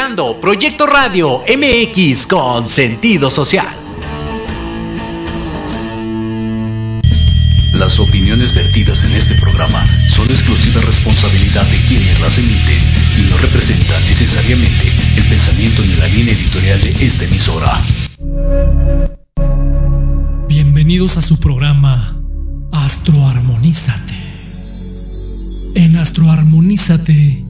[0.00, 3.68] Escuchando Proyecto Radio MX con sentido social.
[7.74, 12.82] Las opiniones vertidas en este programa son exclusiva responsabilidad de quienes las emiten
[13.18, 14.88] y no representan necesariamente
[15.18, 17.84] el pensamiento ni la línea editorial de esta emisora.
[20.48, 22.18] Bienvenidos a su programa
[22.72, 24.14] Astroarmonízate.
[25.74, 27.49] En Astroarmonízate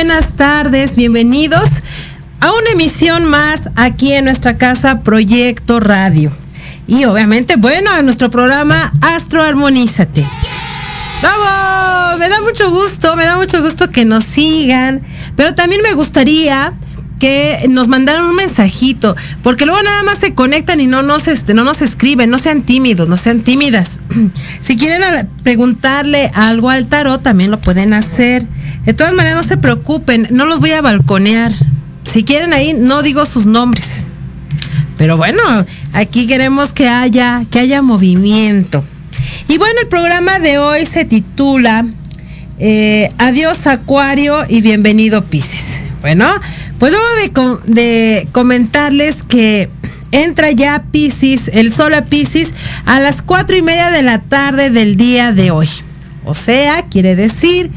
[0.00, 1.68] Buenas tardes, bienvenidos
[2.38, 6.30] a una emisión más aquí en nuestra casa Proyecto Radio.
[6.86, 10.24] Y obviamente, bueno, a nuestro programa Astro Armonízate.
[11.20, 12.20] ¡Vamos!
[12.20, 15.02] Me da mucho gusto, me da mucho gusto que nos sigan,
[15.34, 16.72] pero también me gustaría
[17.18, 21.54] que nos mandaran un mensajito, porque luego nada más se conectan y no nos, este,
[21.54, 23.98] no nos escriben, no sean tímidos, no sean tímidas.
[24.60, 25.02] si quieren
[25.42, 28.46] preguntarle algo al tarot, también lo pueden hacer.
[28.84, 31.52] De todas maneras, no se preocupen, no los voy a balconear.
[32.04, 34.04] Si quieren ahí, no digo sus nombres.
[34.96, 35.42] Pero bueno,
[35.92, 38.84] aquí queremos que haya, que haya movimiento.
[39.48, 41.86] Y bueno, el programa de hoy se titula
[42.58, 45.80] eh, Adiós Acuario y bienvenido Pisces.
[46.00, 46.26] Bueno,
[46.78, 49.70] pues debo de, comentarles que
[50.10, 52.54] entra ya Pisces, el sol a Pisces,
[52.84, 55.68] a las cuatro y media de la tarde del día de hoy.
[56.24, 57.70] O sea, quiere decir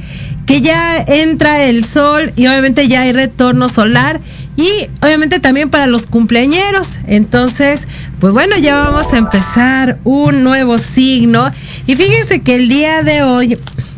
[0.51, 4.19] que ya entra el sol y obviamente ya hay retorno solar
[4.57, 4.67] y
[5.01, 6.97] obviamente también para los cumpleañeros.
[7.07, 7.87] Entonces,
[8.19, 11.49] pues bueno, ya vamos a empezar un nuevo signo.
[11.87, 13.57] Y fíjense que el día de hoy,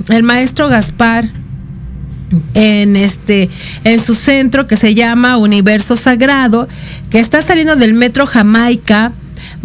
[0.10, 1.26] el maestro Gaspar,
[2.54, 3.50] en este
[3.84, 6.68] en su centro que se llama Universo Sagrado,
[7.10, 9.12] que está saliendo del Metro Jamaica,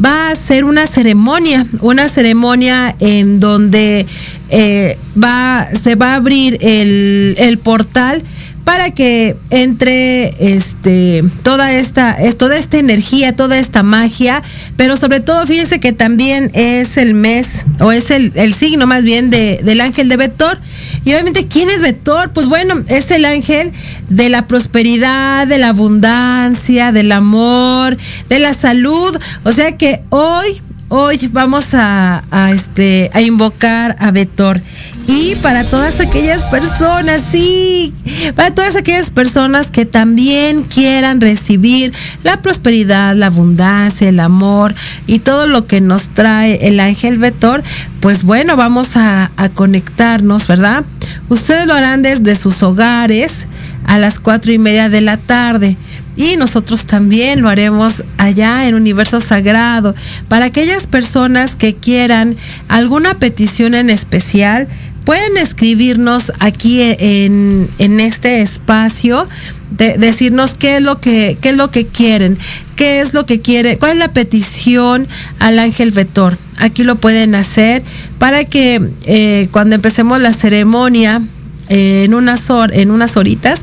[0.02, 4.07] va a hacer una ceremonia, una ceremonia en donde
[4.49, 8.22] eh, va, se va a abrir el, el portal
[8.68, 14.42] para que entre este toda esta toda esta energía, toda esta magia,
[14.76, 19.04] pero sobre todo fíjense que también es el mes o es el, el signo más
[19.04, 20.58] bien de, del ángel de Betor.
[21.06, 22.34] Y obviamente, ¿quién es Betor?
[22.34, 23.72] Pues bueno, es el ángel
[24.10, 27.96] de la prosperidad, de la abundancia, del amor,
[28.28, 29.18] de la salud.
[29.44, 34.61] O sea que hoy hoy vamos a, este, a invocar a Betor.
[35.07, 37.95] Y para todas aquellas personas, sí,
[38.35, 41.92] para todas aquellas personas que también quieran recibir
[42.25, 44.75] la prosperidad, la abundancia, el amor
[45.07, 47.62] y todo lo que nos trae el ángel Betor,
[48.00, 50.85] pues bueno, vamos a, a conectarnos, ¿verdad?
[51.28, 53.47] Ustedes lo harán desde sus hogares
[53.87, 55.76] a las cuatro y media de la tarde
[56.18, 59.94] y nosotros también lo haremos allá en Universo Sagrado.
[60.26, 64.66] Para aquellas personas que quieran alguna petición en especial,
[65.04, 69.28] pueden escribirnos aquí en, este espacio,
[69.70, 72.37] de, decirnos qué es lo que, qué es lo que quieren,
[72.75, 75.06] qué es lo que quiere, cuál es la petición
[75.38, 76.37] al ángel Vetor.
[76.56, 77.84] Aquí lo pueden hacer
[78.18, 81.22] para que eh, cuando empecemos la ceremonia
[81.68, 83.62] en unas en unas horitas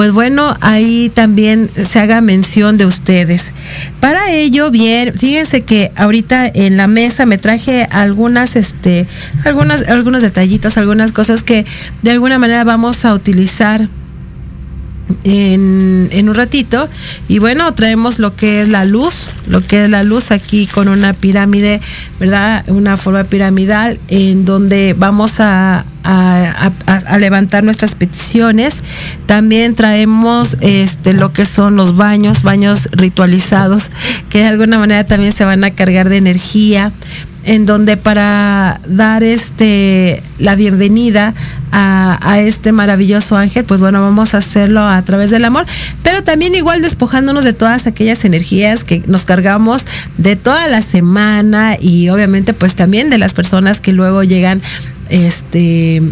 [0.00, 3.52] pues bueno, ahí también se haga mención de ustedes.
[4.00, 9.06] Para ello, bien, fíjense que ahorita en la mesa me traje algunas, este,
[9.44, 11.66] algunas, algunos detallitos, algunas cosas que
[12.00, 13.90] de alguna manera vamos a utilizar
[15.24, 16.88] en, en, un ratito.
[17.28, 20.88] Y bueno, traemos lo que es la luz, lo que es la luz aquí con
[20.88, 21.80] una pirámide,
[22.18, 22.64] ¿verdad?
[22.68, 28.82] Una forma piramidal en donde vamos a, a, a, levantar nuestras peticiones.
[29.26, 33.90] También traemos este lo que son los baños, baños ritualizados,
[34.28, 36.92] que de alguna manera también se van a cargar de energía
[37.50, 41.34] en donde para dar este la bienvenida
[41.72, 45.66] a, a, este maravilloso ángel, pues bueno, vamos a hacerlo a través del amor,
[46.04, 49.84] pero también igual despojándonos de todas aquellas energías que nos cargamos
[50.16, 54.62] de toda la semana y obviamente pues también de las personas que luego llegan
[55.08, 56.02] este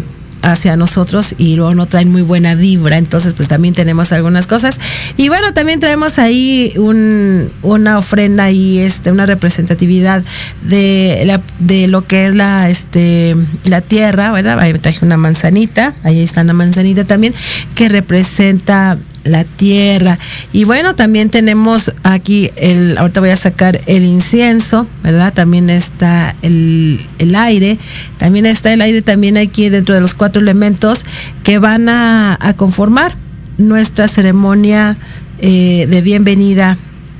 [0.41, 4.79] hacia nosotros y luego no traen muy buena vibra, entonces pues también tenemos algunas cosas.
[5.17, 10.23] Y bueno, también traemos ahí un, una ofrenda y este, una representatividad
[10.63, 14.59] de, la, de lo que es la, este, la tierra, ¿verdad?
[14.59, 17.33] Ahí traje una manzanita, ahí está una manzanita también,
[17.75, 20.17] que representa la tierra.
[20.53, 25.33] Y bueno, también tenemos aquí el, ahorita voy a sacar el incienso, ¿verdad?
[25.33, 27.77] También está el, el aire,
[28.17, 31.05] también está el aire también aquí dentro de los cuatro elementos
[31.43, 33.13] que van a, conformar
[33.57, 34.97] nuestra ceremonia
[35.39, 36.77] eh, de bienvenida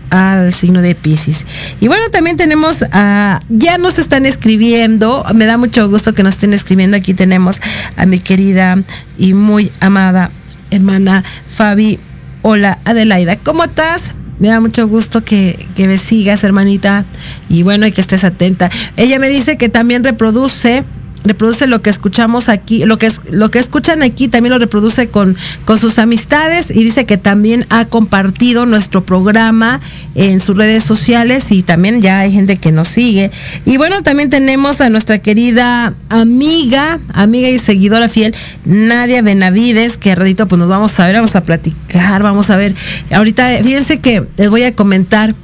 [0.09, 1.45] al signo de Pisces.
[1.79, 6.33] Y bueno, también tenemos, a, ya nos están escribiendo, me da mucho gusto que nos
[6.33, 7.61] estén escribiendo, aquí tenemos
[7.95, 8.81] a mi querida
[9.17, 10.31] y muy amada
[10.71, 11.99] hermana Fabi.
[12.41, 14.15] Hola, Adelaida, ¿cómo estás?
[14.39, 17.03] Me da mucho gusto que, que me sigas, hermanita,
[17.49, 18.69] y bueno, y que estés atenta.
[18.95, 20.85] Ella me dice que también reproduce
[21.23, 25.07] reproduce lo que escuchamos aquí, lo que es lo que escuchan aquí también lo reproduce
[25.09, 25.35] con,
[25.65, 29.79] con sus amistades y dice que también ha compartido nuestro programa
[30.15, 33.31] en sus redes sociales y también ya hay gente que nos sigue.
[33.65, 38.35] Y bueno, también tenemos a nuestra querida amiga, amiga y seguidora fiel,
[38.65, 42.73] Nadia Benavides, que ratito pues nos vamos a ver, vamos a platicar, vamos a ver.
[43.11, 45.35] Ahorita fíjense que les voy a comentar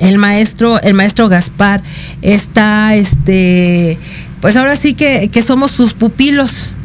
[0.00, 1.82] el maestro, el maestro Gaspar
[2.22, 3.98] está este
[4.40, 6.76] pues ahora sí que, que somos sus pupilos.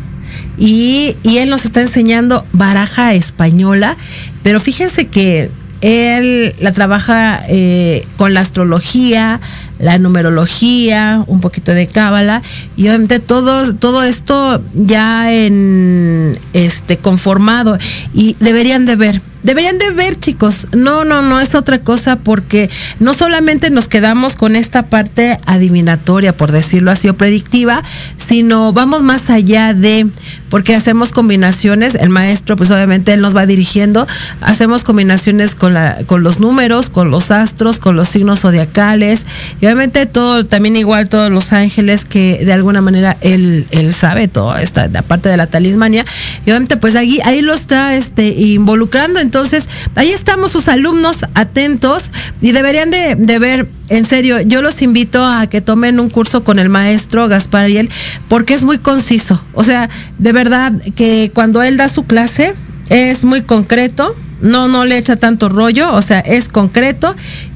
[0.58, 3.96] Y, y, él nos está enseñando baraja española,
[4.44, 5.50] pero fíjense que
[5.82, 9.40] él la trabaja eh, con la astrología,
[9.80, 12.42] la numerología, un poquito de cábala
[12.76, 17.78] y obviamente todo, todo esto ya en este conformado
[18.14, 20.68] y deberían de ver Deberían de ver, chicos.
[20.76, 22.70] No, no, no es otra cosa porque
[23.00, 27.82] no solamente nos quedamos con esta parte adivinatoria, por decirlo así, o predictiva,
[28.18, 30.08] sino vamos más allá de,
[30.50, 34.08] porque hacemos combinaciones, el maestro, pues obviamente él nos va dirigiendo,
[34.42, 39.26] hacemos combinaciones con, la, con los números, con los astros, con los signos zodiacales,
[39.62, 44.28] y obviamente todo, también igual todos los ángeles que de alguna manera él, él sabe
[44.28, 46.06] todo, esta parte de la talismania,
[46.46, 52.10] y obviamente pues ahí, ahí lo está este, involucrando entonces, ahí estamos sus alumnos atentos
[52.42, 56.58] y deberían de, ver en serio, yo los invito a que tomen un curso con
[56.58, 57.92] el maestro Gaspar Ariel,
[58.28, 59.40] porque es muy conciso.
[59.54, 62.56] O sea, de verdad que cuando él da su clase
[62.90, 67.16] es muy concreto, no, no le echa tanto rollo, o sea, es concreto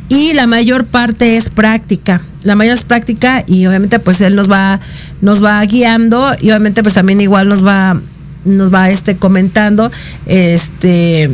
[0.10, 2.22] y la mayor parte es práctica.
[2.44, 4.80] La mayor es práctica y obviamente pues él nos va,
[5.22, 8.00] nos va guiando y obviamente pues también igual nos va,
[8.46, 9.92] nos va este comentando,
[10.28, 11.32] este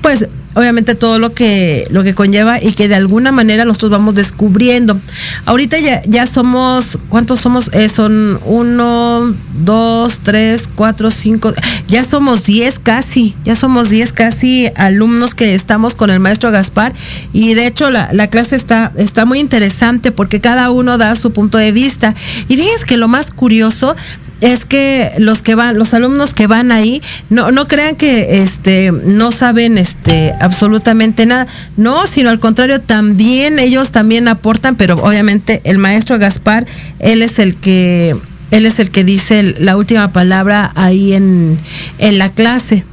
[0.00, 4.14] pues obviamente todo lo que lo que conlleva y que de alguna manera nosotros vamos
[4.14, 5.00] descubriendo.
[5.46, 7.70] Ahorita ya, ya somos, ¿cuántos somos?
[7.72, 11.54] Eh, son uno, dos, tres, cuatro, cinco,
[11.88, 16.92] ya somos diez casi, ya somos diez casi alumnos que estamos con el maestro Gaspar
[17.32, 21.32] y de hecho la, la clase está, está muy interesante porque cada uno da su
[21.32, 22.14] punto de vista.
[22.48, 23.96] Y fíjense que lo más curioso
[24.42, 28.90] es que los que van, los alumnos que van ahí, no, no crean que este
[28.92, 31.46] no saben este absolutamente nada.
[31.76, 36.66] No, sino al contrario, también ellos también aportan, pero obviamente el maestro Gaspar,
[36.98, 38.16] él es el que
[38.50, 41.58] él es el que dice la última palabra ahí en,
[41.98, 42.84] en la clase.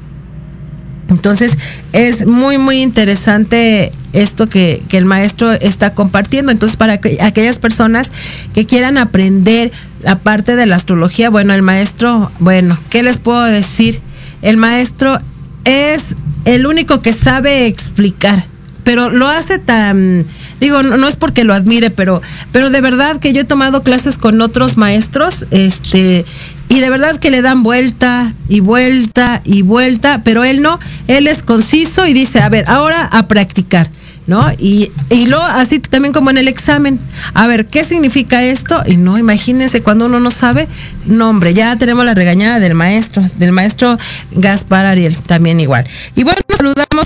[1.09, 1.57] Entonces
[1.91, 6.51] es muy, muy interesante esto que, que, el maestro está compartiendo.
[6.51, 8.11] Entonces, para que, aquellas personas
[8.53, 9.71] que quieran aprender
[10.03, 14.01] la parte de la astrología, bueno, el maestro, bueno, ¿qué les puedo decir?
[14.41, 15.17] El maestro
[15.65, 18.45] es el único que sabe explicar,
[18.83, 20.25] pero lo hace tan,
[20.59, 23.83] digo, no, no, es porque lo admire, pero, pero de verdad que yo he tomado
[23.83, 26.25] clases con otros maestros, este,
[26.67, 31.27] y de verdad que le dan vuelta y vuelta y vuelta, pero él no, él
[31.27, 33.89] es conciso y dice, a ver, ahora a practicar.
[34.27, 34.45] ¿no?
[34.59, 36.99] Y, y luego así también como en el examen,
[37.33, 38.83] a ver, ¿qué significa esto?
[38.85, 40.67] Y no, imagínense, cuando uno no sabe,
[41.07, 43.97] no, hombre, ya tenemos la regañada del maestro, del maestro
[44.29, 45.83] Gaspar Ariel, también igual.
[46.15, 47.05] Y bueno, saludamos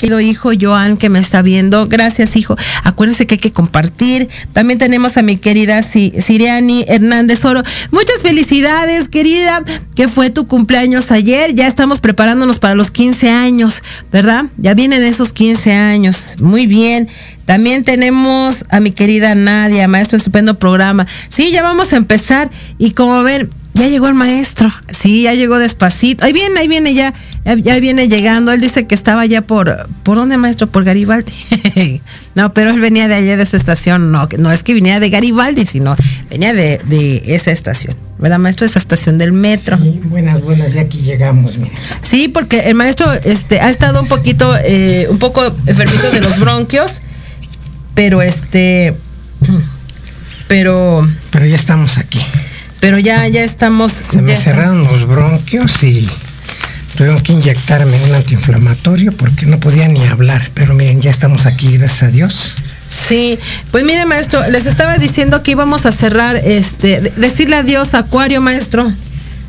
[0.00, 1.86] querido hijo Joan que me está viendo.
[1.86, 2.56] Gracias, hijo.
[2.82, 4.28] Acuérdense que hay que compartir.
[4.54, 7.62] También tenemos a mi querida Siriani Hernández Oro.
[7.90, 9.62] Muchas felicidades, querida,
[9.94, 11.54] que fue tu cumpleaños ayer.
[11.54, 14.46] Ya estamos preparándonos para los 15 años, ¿verdad?
[14.56, 16.36] Ya vienen esos 15 años.
[16.40, 17.06] Muy bien.
[17.44, 21.06] También tenemos a mi querida Nadia, maestro, estupendo programa.
[21.28, 22.50] Sí, ya vamos a empezar.
[22.78, 24.72] Y como ven, ya llegó el maestro.
[24.90, 26.24] Sí, ya llegó despacito.
[26.24, 27.14] Ahí viene, ahí viene ya.
[27.44, 28.52] ya, viene llegando.
[28.52, 30.66] Él dice que estaba ya por, ¿por dónde, maestro?
[30.66, 31.32] Por Garibaldi.
[32.34, 34.12] no, pero él venía de allá de esa estación.
[34.12, 35.96] No, no es que viniera de Garibaldi, sino
[36.28, 37.96] venía de, de esa estación.
[38.18, 38.66] ¿Verdad, maestro?
[38.66, 39.78] Esa estación del metro.
[39.78, 41.74] Sí, buenas, buenas, ya aquí llegamos, mira.
[42.02, 46.38] Sí, porque el maestro este, ha estado un poquito, eh, un poco enfermito de los
[46.38, 47.00] bronquios,
[47.94, 48.94] pero este,
[50.48, 51.08] pero...
[51.30, 52.20] Pero ya estamos aquí.
[52.80, 54.02] Pero ya, ya estamos...
[54.10, 56.08] Se me cerraron los bronquios y
[56.96, 60.42] tuvieron que inyectarme un antiinflamatorio porque no podía ni hablar.
[60.54, 62.56] Pero miren, ya estamos aquí, gracias a Dios.
[62.92, 63.38] Sí,
[63.70, 68.40] pues mire maestro, les estaba diciendo que íbamos a cerrar, este, decirle adiós a Acuario,
[68.40, 68.90] maestro.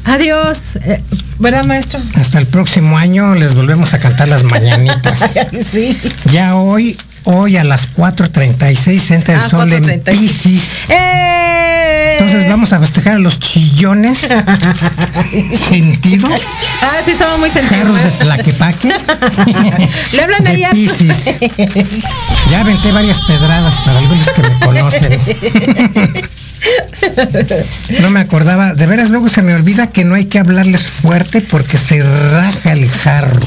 [0.04, 1.02] Adiós, eh,
[1.40, 2.02] ¿verdad, maestro?
[2.16, 5.20] Hasta el próximo año les volvemos a cantar las mañanitas.
[5.66, 5.98] sí.
[6.32, 10.64] Ya hoy Hoy a las 4.36 entra el ah, sol en Pisces.
[10.90, 12.18] ¡Eh!
[12.20, 14.20] Entonces vamos a festejar a los chillones
[15.70, 16.32] sentidos.
[16.82, 18.04] Ah, sí, estamos muy sentidos.
[18.04, 18.90] de Tlaquepaque.
[20.14, 20.72] Le hablan ahí a
[22.52, 25.20] Ya aventé varias pedradas para algunos que me conocen.
[28.02, 31.42] No me acordaba, de veras luego se me olvida que no hay que hablarles fuerte
[31.42, 33.40] porque se raja el jarro.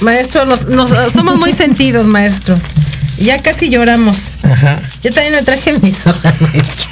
[0.00, 0.66] Maestro, nos,
[1.12, 2.56] somos muy sentidos, maestro.
[3.18, 4.16] Ya casi lloramos.
[4.42, 4.78] Ajá.
[5.02, 6.86] Yo también me traje mi soda, maestro.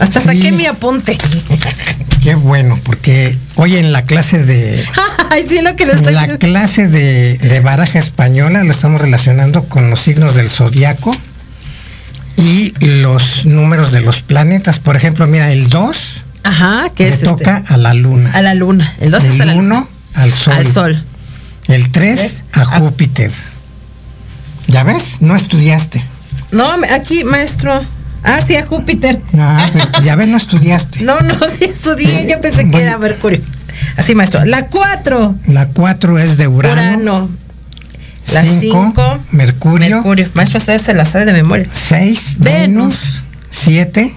[0.00, 1.16] Hasta saqué mi apunte.
[2.22, 4.84] Qué bueno, porque hoy en la clase de.
[5.30, 9.64] Ay, sí, lo que le estoy La clase de, de baraja española lo estamos relacionando
[9.64, 11.14] con los signos del zodiaco
[12.36, 14.78] y los números de los planetas.
[14.78, 18.32] Por ejemplo, mira, el 2 Ajá, que le toca a la luna.
[18.32, 18.90] A la luna.
[19.00, 20.52] El 2 es el 1 al sol.
[20.54, 21.04] Al sol.
[21.66, 23.30] El 3 a Júpiter.
[24.68, 25.20] ¿Ya ves?
[25.20, 26.04] No estudiaste.
[26.52, 27.84] No, aquí, maestro.
[28.22, 29.20] Ah, sí, Júpiter.
[29.36, 29.68] Ah,
[30.02, 31.02] ya ves, no estudiaste.
[31.02, 32.28] No, no, sí estudié.
[32.28, 33.40] Yo pensé que era Mercurio.
[33.96, 34.44] Así, maestro.
[34.44, 35.34] La 4.
[35.46, 36.74] La 4 es de Urano.
[36.74, 37.30] Urano.
[38.32, 39.18] La 5.
[39.32, 39.88] Mercurio.
[39.88, 40.28] Mercurio.
[40.34, 41.66] Maestro, ustedes se la sabe de memoria.
[41.72, 42.36] 6.
[42.38, 43.22] Venus.
[43.50, 44.14] 7.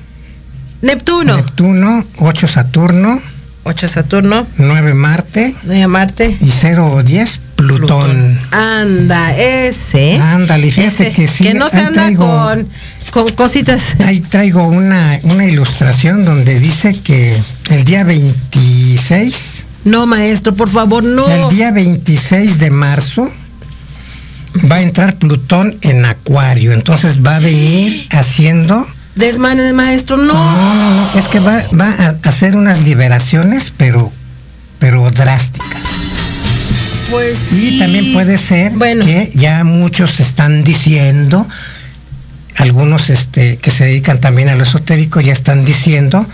[0.81, 1.37] Neptuno.
[1.37, 2.05] Neptuno.
[2.17, 3.21] 8 Saturno.
[3.63, 4.45] 8 Saturno.
[4.57, 5.55] 9 Marte.
[5.63, 6.37] 9 Marte.
[6.41, 8.39] Y 0 o 10 Plutón.
[8.51, 10.15] Anda, ese.
[10.15, 11.43] Ándale, fíjate que sí.
[11.43, 12.67] Que no se anda con,
[13.11, 13.81] con cositas.
[14.05, 19.65] Ahí traigo una, una ilustración donde dice que el día 26.
[19.85, 21.27] No, maestro, por favor, no.
[21.27, 23.31] El día 26 de marzo
[24.71, 26.73] va a entrar Plutón en Acuario.
[26.73, 28.85] Entonces va a venir haciendo.
[29.15, 30.33] Desmanes, maestro, no.
[30.33, 31.19] No, no, no.
[31.19, 34.11] Es que va, va a hacer unas liberaciones, pero,
[34.79, 36.10] pero drásticas.
[37.11, 41.45] Pues y también puede ser que ya muchos están diciendo,
[42.55, 46.25] algunos este, que se dedican también a lo esotérico ya están diciendo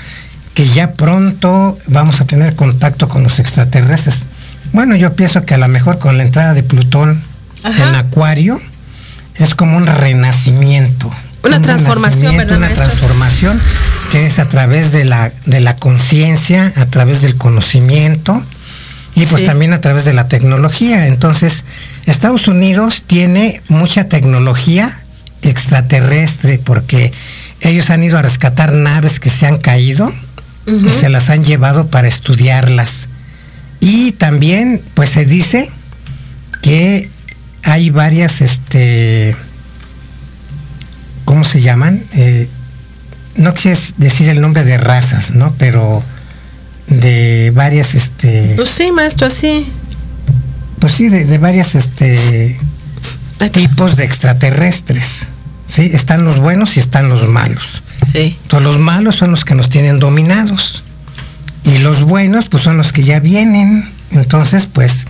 [0.53, 4.25] que ya pronto vamos a tener contacto con los extraterrestres.
[4.71, 7.21] Bueno, yo pienso que a lo mejor con la entrada de Plutón
[7.63, 8.59] en Acuario
[9.35, 11.11] es como un renacimiento.
[11.43, 12.57] Una transformación, ¿verdad?
[12.57, 13.59] Una transformación
[14.11, 18.43] que es a través de la, de la conciencia, a través del conocimiento
[19.17, 21.07] y pues también a través de la tecnología.
[21.07, 21.63] Entonces,
[22.05, 24.95] Estados Unidos tiene mucha tecnología
[25.41, 27.11] extraterrestre porque
[27.61, 30.13] ellos han ido a rescatar naves que se han caído
[30.67, 33.07] y se las han llevado para estudiarlas.
[33.79, 35.71] Y también, pues se dice
[36.61, 37.09] que
[37.63, 39.35] hay varias, este,
[41.25, 42.03] ¿cómo se llaman?
[42.13, 42.47] Eh,
[43.35, 45.55] no quieres decir el nombre de razas, ¿no?
[45.57, 46.03] Pero
[46.87, 49.67] de varias este pues sí maestro sí
[50.79, 52.57] pues sí de, varias este
[53.51, 55.27] tipos de extraterrestres
[55.67, 57.83] sí están los buenos y están los malos.
[58.11, 58.37] Sí.
[58.41, 60.83] Entonces los malos son los que nos tienen dominados
[61.63, 63.87] y los buenos pues son los que ya vienen.
[64.11, 65.05] Entonces pues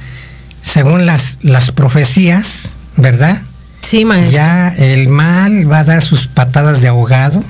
[0.62, 3.40] según las las profecías verdad
[3.82, 4.34] sí maestro.
[4.38, 7.42] Ya el mal va a dar sus patadas de ahogado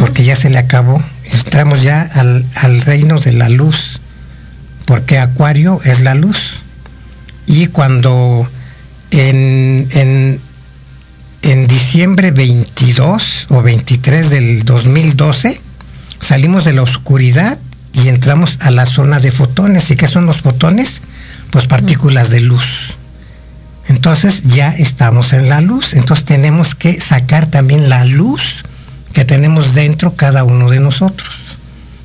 [0.00, 4.00] porque ya se le acabó entramos ya al, reino de la luz,
[4.84, 6.62] porque Acuario es la luz.
[7.46, 8.48] Y cuando
[9.10, 10.40] en, en,
[11.42, 15.60] en diciembre 22 o 23 del 2012
[16.20, 17.58] salimos de la oscuridad
[17.92, 19.90] y entramos a la zona de fotones.
[19.90, 21.02] ¿Y qué son los fotones?
[21.50, 22.96] Pues partículas de luz.
[23.88, 25.94] Entonces ya estamos en la luz.
[25.94, 28.64] Entonces tenemos que sacar también la luz
[29.16, 31.56] que tenemos dentro cada uno de nosotros.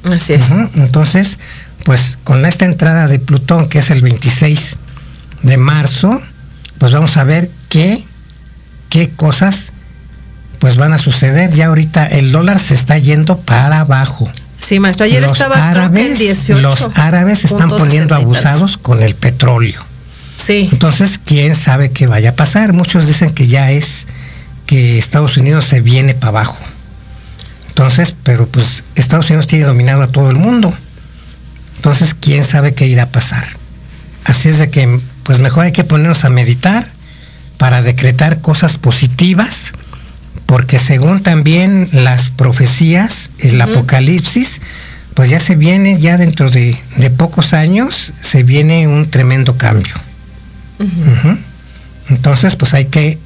[0.05, 0.45] Así es.
[0.75, 1.39] Entonces,
[1.83, 4.77] pues con esta entrada de Plutón, que es el 26
[5.41, 6.21] de marzo,
[6.77, 8.01] pues vamos a ver qué,
[8.87, 9.73] qué cosas
[10.59, 11.51] pues van a suceder.
[11.51, 14.31] Ya ahorita el dólar se está yendo para abajo.
[14.65, 16.61] Sí, maestro, ayer los estaba creo que en árabes, 18.
[16.61, 18.45] los árabes están punto poniendo 60 y tantos.
[18.45, 19.83] abusados con el petróleo.
[20.41, 20.69] Sí.
[20.71, 22.71] Entonces, quién sabe qué vaya a pasar.
[22.71, 24.07] Muchos dicen que ya es
[24.65, 26.70] que Estados Unidos se viene para abajo.
[27.71, 30.73] Entonces, pero pues Estados Unidos tiene dominado a todo el mundo.
[31.77, 33.45] Entonces, quién sabe qué irá a pasar.
[34.25, 36.85] Así es de que, pues mejor hay que ponernos a meditar
[37.57, 39.71] para decretar cosas positivas,
[40.47, 44.59] porque según también las profecías, el apocalipsis,
[45.13, 49.93] pues ya se viene, ya dentro de, de pocos años, se viene un tremendo cambio.
[52.09, 53.17] Entonces, pues hay que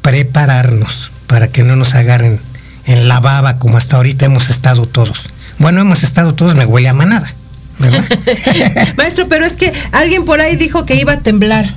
[0.00, 2.40] prepararnos para que no nos agarren
[2.86, 5.28] en la baba como hasta ahorita hemos estado todos.
[5.58, 7.32] Bueno, hemos estado todos, me huele a manada,
[7.78, 8.04] ¿verdad?
[8.96, 11.68] Maestro, pero es que alguien por ahí dijo que iba a temblar.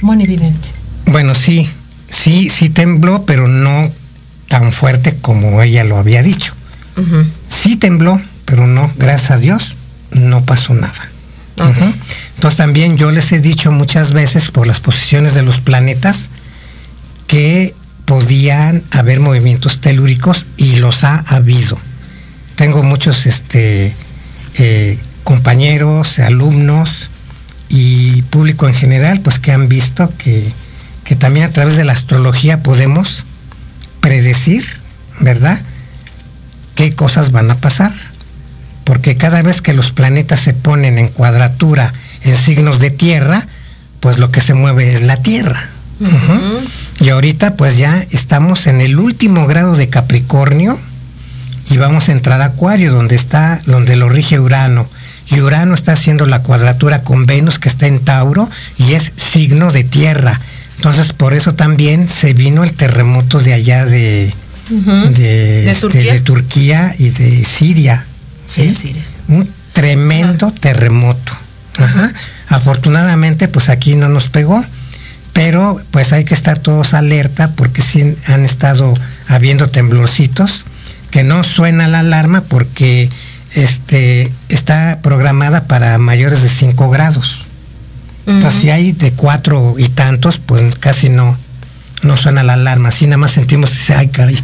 [0.00, 0.68] Muy evidente.
[1.06, 1.68] bueno, sí,
[2.08, 3.90] sí, sí tembló, pero no
[4.48, 6.54] tan fuerte como ella lo había dicho.
[7.48, 9.76] Sí tembló, pero no, gracias a Dios,
[10.12, 11.10] no pasó nada.
[12.36, 16.28] Entonces también yo les he dicho muchas veces por las posiciones de los planetas
[17.26, 21.78] que podían haber movimientos telúricos y los ha habido.
[22.56, 23.94] Tengo muchos este,
[24.58, 27.10] eh, compañeros, alumnos
[27.68, 30.52] y público en general, pues que han visto que,
[31.04, 33.24] que también a través de la astrología podemos
[34.00, 34.64] predecir,
[35.20, 35.60] ¿verdad?
[36.74, 37.92] qué cosas van a pasar.
[38.84, 43.46] Porque cada vez que los planetas se ponen en cuadratura en signos de tierra,
[44.00, 45.70] pues lo que se mueve es la Tierra.
[47.00, 50.78] Y ahorita pues ya estamos en el último grado de Capricornio
[51.70, 54.88] y vamos a entrar a Acuario, donde está, donde lo rige Urano.
[55.30, 59.72] Y Urano está haciendo la cuadratura con Venus, que está en Tauro, y es signo
[59.72, 60.38] de tierra.
[60.76, 64.32] Entonces, por eso también se vino el terremoto de allá de,
[64.68, 66.12] de, este, Turquía?
[66.12, 68.06] de Turquía y de Siria.
[68.46, 68.94] Sí, sí.
[69.28, 71.32] Un tremendo terremoto.
[71.78, 72.12] Ajá.
[72.48, 74.62] Afortunadamente, pues aquí no nos pegó,
[75.34, 78.94] pero pues hay que estar todos alerta porque sí han estado
[79.28, 80.64] habiendo temblorcitos,
[81.10, 83.10] que no suena la alarma porque
[83.52, 87.44] este está programada para mayores de 5 grados.
[88.26, 91.36] Entonces, si hay de cuatro y tantos, pues casi no,
[92.02, 92.88] no suena la alarma.
[92.88, 94.38] Así nada más sentimos, ay, caray,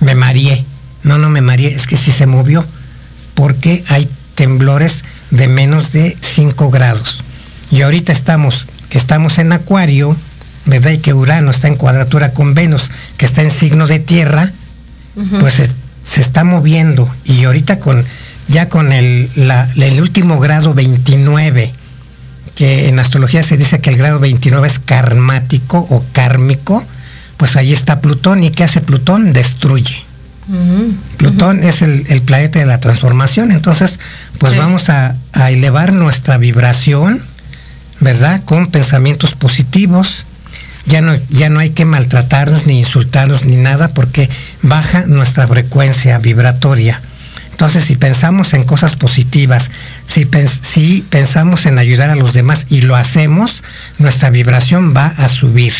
[0.00, 0.64] me mareé.
[1.02, 2.64] No, no me mareé, es que sí se movió,
[3.34, 7.24] porque hay temblores de menos de 5 grados.
[7.70, 10.14] Y ahorita estamos, que estamos en Acuario,
[10.66, 10.90] ¿verdad?
[10.90, 14.50] Y que Urano está en cuadratura con Venus, que está en signo de tierra,
[15.40, 15.70] pues se,
[16.02, 17.08] se está moviendo.
[17.24, 18.04] Y ahorita con,
[18.48, 21.72] ya con el, la- el último grado 29,
[22.54, 26.84] que en astrología se dice que el grado 29 es karmático o kármico,
[27.38, 28.42] pues ahí está Plutón.
[28.44, 29.32] ¿Y qué hace Plutón?
[29.32, 30.04] Destruye.
[31.16, 34.00] Plutón es el, el planeta de la transformación, entonces
[34.38, 34.58] pues Sí.
[34.58, 37.22] vamos a, a elevar nuestra vibración,
[38.00, 38.42] ¿verdad?
[38.44, 40.26] Con pensamientos positivos.
[40.86, 44.28] Ya no, ya no hay que maltratarnos, ni insultarnos, ni nada, porque
[44.62, 47.00] baja nuestra frecuencia vibratoria.
[47.50, 49.70] Entonces, si pensamos en cosas positivas,
[50.06, 53.62] si, pens- si pensamos en ayudar a los demás y lo hacemos,
[53.98, 55.74] nuestra vibración va a subir.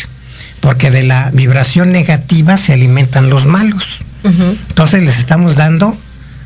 [0.59, 4.01] Porque de la vibración negativa se alimentan los malos.
[4.23, 5.97] Entonces les estamos dando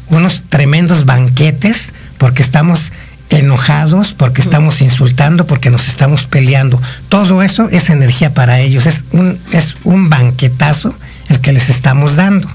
[0.07, 2.93] unos tremendos banquetes porque estamos
[3.35, 6.81] enojados, porque estamos insultando, porque nos estamos peleando.
[7.09, 10.95] Todo eso es energía para ellos, es un, es un banquetazo
[11.29, 12.49] el que les estamos dando.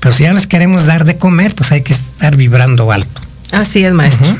[0.00, 3.20] Pero si ya les queremos dar de comer, pues hay que estar vibrando alto.
[3.52, 4.38] Así es, maestro.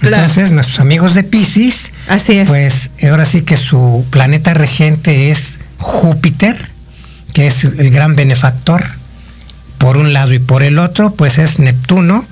[0.00, 0.16] Claro.
[0.16, 2.48] Entonces, nuestros amigos de Pisces, Así es.
[2.48, 6.56] pues ahora sí que su planeta regente es Júpiter,
[7.34, 8.82] que es el gran benefactor,
[9.78, 12.26] por un lado, y por el otro, pues es Neptuno,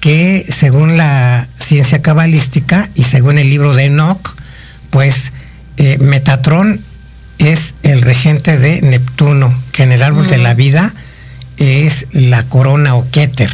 [0.00, 4.34] que según la ciencia cabalística y según el libro de Enoch,
[4.90, 5.32] pues
[5.76, 6.80] eh, Metatrón
[7.38, 10.92] es el regente de Neptuno, que en el árbol de la vida
[11.58, 13.50] es la corona o Keter,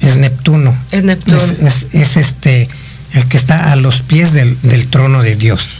[0.00, 0.76] es Neptuno.
[0.90, 1.38] Es Neptuno.
[1.38, 2.68] Es, es- es este
[3.14, 5.78] el que está a los pies del, del trono de Dios.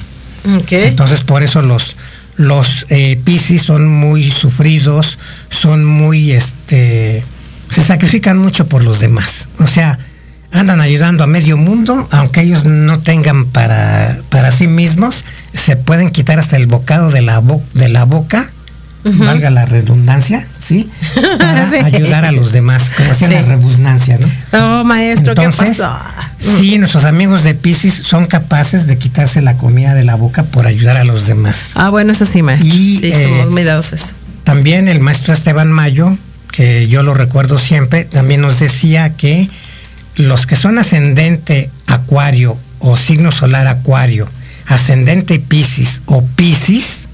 [0.86, 1.96] Entonces por eso los
[2.36, 5.18] los eh, Piscis son muy sufridos,
[5.50, 7.22] son muy este
[7.72, 9.48] se sacrifican mucho por los demás.
[9.58, 9.98] O sea,
[10.52, 16.10] andan ayudando a medio mundo, aunque ellos no tengan para, para sí mismos, se pueden
[16.10, 18.50] quitar hasta el bocado de la, bo- de la boca,
[19.04, 20.88] valga la redundancia, ¿sí?
[21.38, 21.76] Para Sí.
[21.82, 23.34] ayudar a los demás, como hacía Sí.
[23.34, 24.28] la redundancia, ¿no?
[24.80, 25.98] Oh, maestro, Entonces, ¿qué pasó?
[26.38, 30.66] sí, nuestros amigos de Pisces son capaces de quitarse la comida de la boca por
[30.68, 31.70] ayudar a los demás.
[31.74, 32.68] Ah, bueno, eso sí, maestro.
[32.68, 34.12] Y, sí, eh, somos cuidadosos.
[34.44, 36.16] También el maestro Esteban Mayo
[36.52, 39.48] que yo lo recuerdo siempre, también nos decía que
[40.16, 44.28] los que son ascendente acuario o signo solar acuario,
[44.66, 47.08] ascendente piscis o piscis,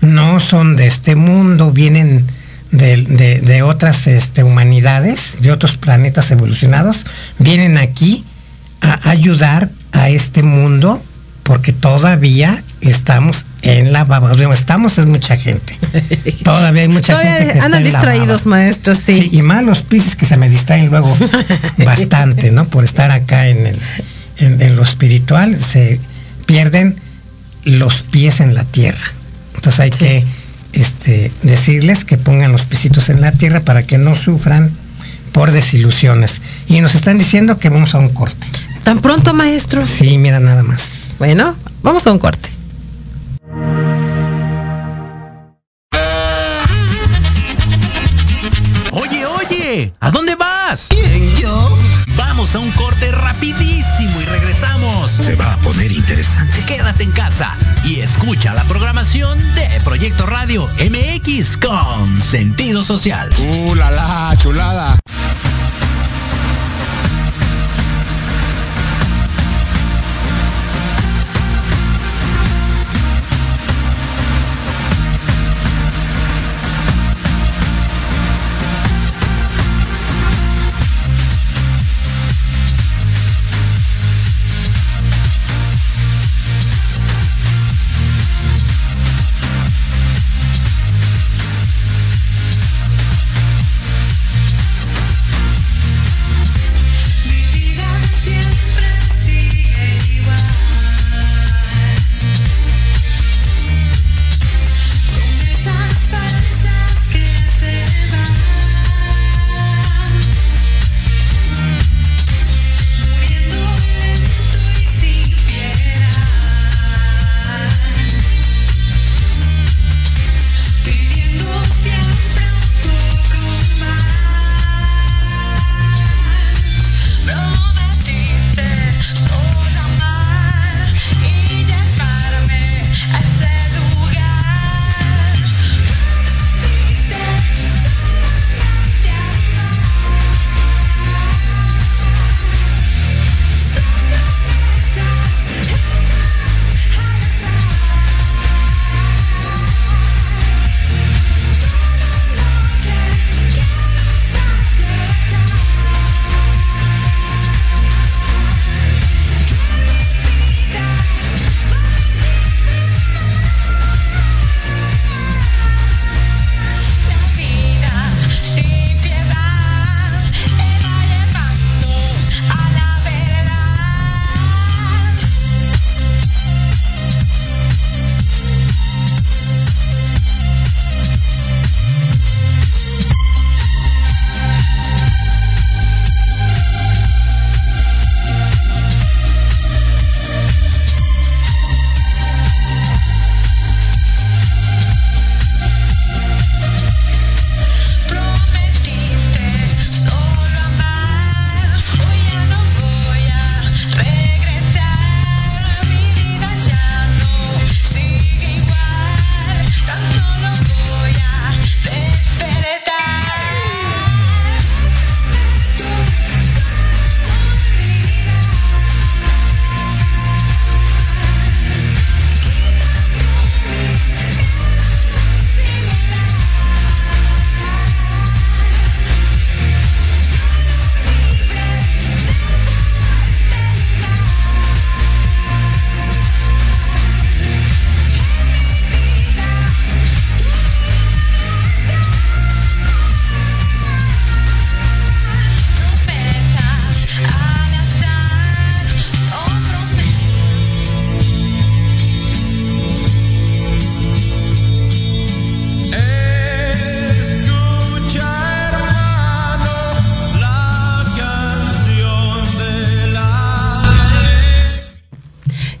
[0.00, 2.24] no son de este mundo, vienen
[2.70, 7.04] de, otras este, humanidades, de otros planetas evolucionados,
[7.38, 8.24] vienen aquí
[8.80, 11.02] a ayudar a este mundo
[11.42, 14.32] porque todavía estamos en la baba.
[14.52, 15.76] Estamos es mucha gente.
[16.44, 19.28] Todavía hay mucha gente que andan distraídos, maestros, sí.
[19.32, 21.16] Y más los pisos que se me distraen luego
[21.84, 22.66] bastante, ¿no?
[22.66, 23.76] Por estar acá en, el,
[24.38, 26.00] en, lo espiritual, se
[26.46, 26.96] pierden
[27.64, 29.12] los pies en la tierra.
[29.54, 30.24] Entonces hay que
[30.72, 34.70] este, decirles que pongan los pisitos en la tierra para que no sufran
[35.32, 36.40] por desilusiones.
[36.68, 38.46] Y nos están diciendo que vamos a un corte.
[38.84, 39.86] ¿Tan pronto, maestro?
[39.86, 41.16] Sí, mira nada más.
[41.18, 42.57] Bueno, vamos a un corte.
[50.00, 50.86] ¿A dónde vas?
[50.88, 51.78] ¿Quién, yo?
[52.16, 55.10] Vamos a un corte rapidísimo y regresamos.
[55.10, 56.64] Se va a poner interesante.
[56.64, 63.30] Quédate en casa y escucha la programación de Proyecto Radio MX con sentido social.
[63.38, 64.98] ¡Uh, la, la chulada!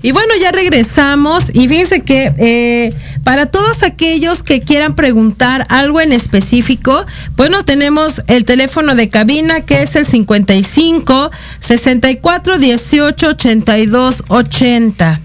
[0.08, 1.50] Y bueno, ya regresamos.
[1.52, 2.94] Y fíjense que eh,
[3.24, 7.04] para todos aquellos que quieran preguntar algo en específico,
[7.36, 15.20] bueno, tenemos el teléfono de cabina que es el 55 64 18 82 80.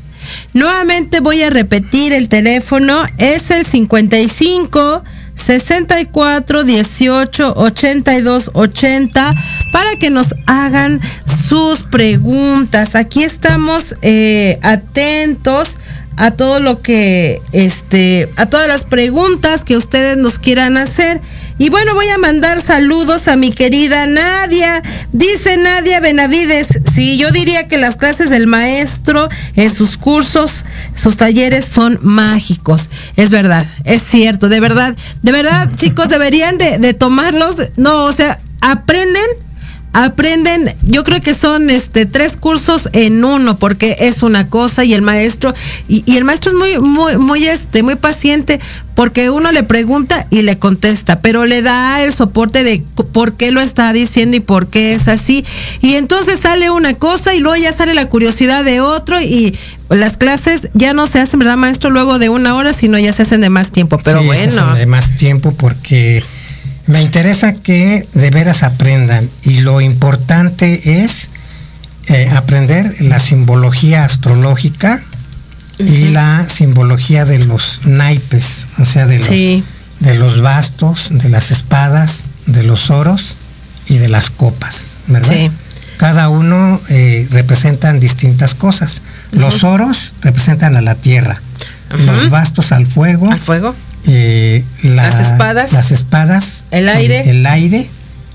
[0.51, 5.01] Nuevamente voy a repetir el teléfono, es el 55
[5.35, 9.33] 64 18 82 80
[9.73, 12.93] para que nos hagan sus preguntas.
[12.93, 15.79] Aquí estamos eh, atentos
[16.15, 21.21] a todo lo que, este, a todas las preguntas que ustedes nos quieran hacer.
[21.57, 24.83] Y bueno, voy a mandar saludos a mi querida Nadia.
[25.11, 31.17] Dice Nadia Benavides, sí, yo diría que las clases del maestro en sus cursos, sus
[31.17, 32.91] talleres son mágicos.
[33.15, 37.55] Es verdad, es cierto, de verdad, de verdad, chicos, deberían de, de tomarlos.
[37.75, 39.25] No, o sea, aprenden
[39.93, 44.93] aprenden, yo creo que son este tres cursos en uno, porque es una cosa y
[44.93, 45.53] el maestro,
[45.87, 48.59] y, y, el maestro es muy, muy, muy este, muy paciente,
[48.95, 53.51] porque uno le pregunta y le contesta, pero le da el soporte de por qué
[53.51, 55.45] lo está diciendo y por qué es así.
[55.81, 59.57] Y entonces sale una cosa y luego ya sale la curiosidad de otro y
[59.89, 61.89] las clases ya no se hacen, ¿verdad, maestro?
[61.89, 63.99] Luego de una hora, sino ya se hacen de más tiempo.
[64.03, 64.63] Pero Sí, se bueno.
[64.65, 66.23] hacen de más tiempo porque
[66.87, 71.29] me interesa que de veras aprendan y lo importante es
[72.07, 75.01] eh, aprender la simbología astrológica
[75.79, 79.63] y la simbología de los naipes, o sea, de los, Sí.
[79.99, 83.37] de los bastos, de las espadas, de los oros
[83.87, 85.33] y de las copas, ¿verdad?
[85.33, 85.51] Sí.
[85.97, 89.01] Cada uno eh, representan distintas cosas.
[89.31, 91.41] Los oros representan a la tierra,
[92.05, 93.73] los bastos al fuego, Al fuego.
[94.05, 95.71] Eh, la- Las espadas.
[95.73, 97.29] las espadas, El aire.
[97.29, 97.89] el, aire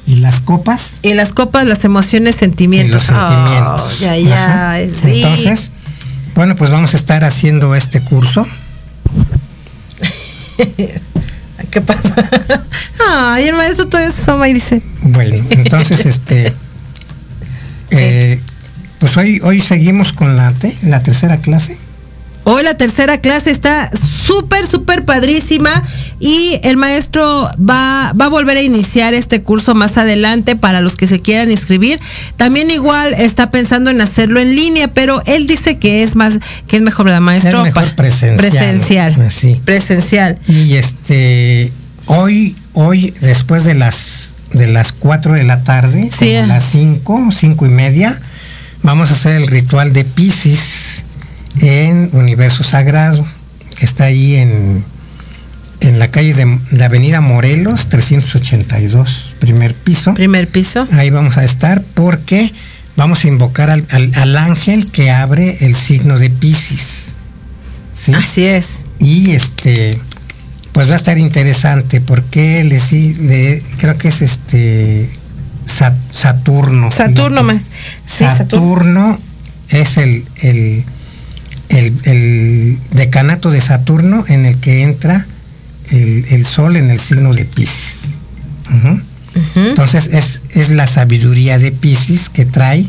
[0.06, 2.94] y las copas Y las copas, las emociones, y sentimientos.
[2.94, 3.96] los sentimientos.
[3.98, 5.22] Oh, ya, ya, sí.
[5.22, 5.70] Entonces,
[6.34, 8.46] bueno, pues vamos a estar haciendo este curso.
[11.70, 12.14] ¿Qué pasa?
[13.10, 14.80] Ay, el maestro todo eso y dice.
[15.02, 16.52] Bueno, entonces, este,
[17.90, 18.40] eh,
[18.98, 20.52] pues hoy, hoy seguimos con la,
[20.82, 21.76] la tercera clase.
[22.50, 25.70] Hoy la tercera clase está súper, súper padrísima
[26.18, 30.96] y el maestro va, va a volver a iniciar este curso más adelante para los
[30.96, 32.00] que se quieran inscribir.
[32.38, 36.76] También igual está pensando en hacerlo en línea, pero él dice que es más, que
[36.76, 37.58] es mejor, ¿verdad, maestro?
[37.58, 39.14] Es mejor presencial.
[39.14, 39.60] Presencial.
[39.66, 40.38] Presencial.
[40.48, 41.70] Y este,
[42.06, 46.34] hoy, hoy, después de las de las 4 de la tarde, Sí.
[46.36, 48.18] como las 5, cinco y media,
[48.82, 50.87] vamos a hacer el ritual de Pisces
[51.60, 53.26] en Universo Sagrado,
[53.76, 54.84] que está ahí en,
[55.80, 60.14] en la calle de, de Avenida Morelos, 382, primer piso.
[60.14, 60.86] Primer piso.
[60.92, 62.52] Ahí vamos a estar porque
[62.96, 67.12] vamos a invocar al, al- al ángel que abre el signo de Pisces.
[67.94, 68.12] ¿sí?
[68.14, 68.78] Así es.
[69.00, 69.98] Y este,
[70.72, 72.80] pues va a estar interesante porque le,
[73.28, 75.08] le- creo que es este
[75.66, 76.90] Sa- Saturno.
[76.90, 77.62] Saturno más.
[78.06, 78.36] Sí, Saturno.
[78.36, 79.18] Saturno
[79.68, 80.84] es el, el,
[81.68, 85.26] el- el decanato de Saturno en el que entra
[85.90, 88.14] el, el Sol en el signo de Pisces.
[89.54, 92.88] Entonces es, es la sabiduría de Pisces que trae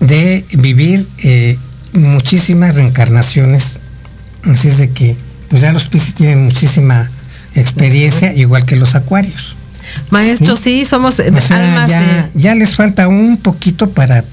[0.00, 1.58] de vivir eh,
[1.92, 3.80] muchísimas reencarnaciones.
[4.44, 5.16] Así es de que,
[5.48, 7.10] pues ya los Pisces tienen muchísima
[7.54, 9.56] experiencia, igual que los acuarios.
[10.10, 10.86] Maestro, sí, ¿Sí?
[10.86, 12.24] somos O sea, almas ya, de.
[12.34, 14.24] ya les falta un poquito para,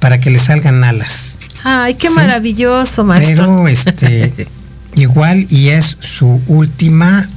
[0.00, 1.38] para que les salgan alas.
[1.64, 2.14] Ay, qué Sí.
[2.14, 3.46] maravilloso, maestro.
[3.46, 4.32] Pero este,
[4.96, 7.28] igual y es su última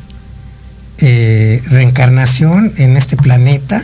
[1.00, 3.84] eh, reencarnación en este planeta.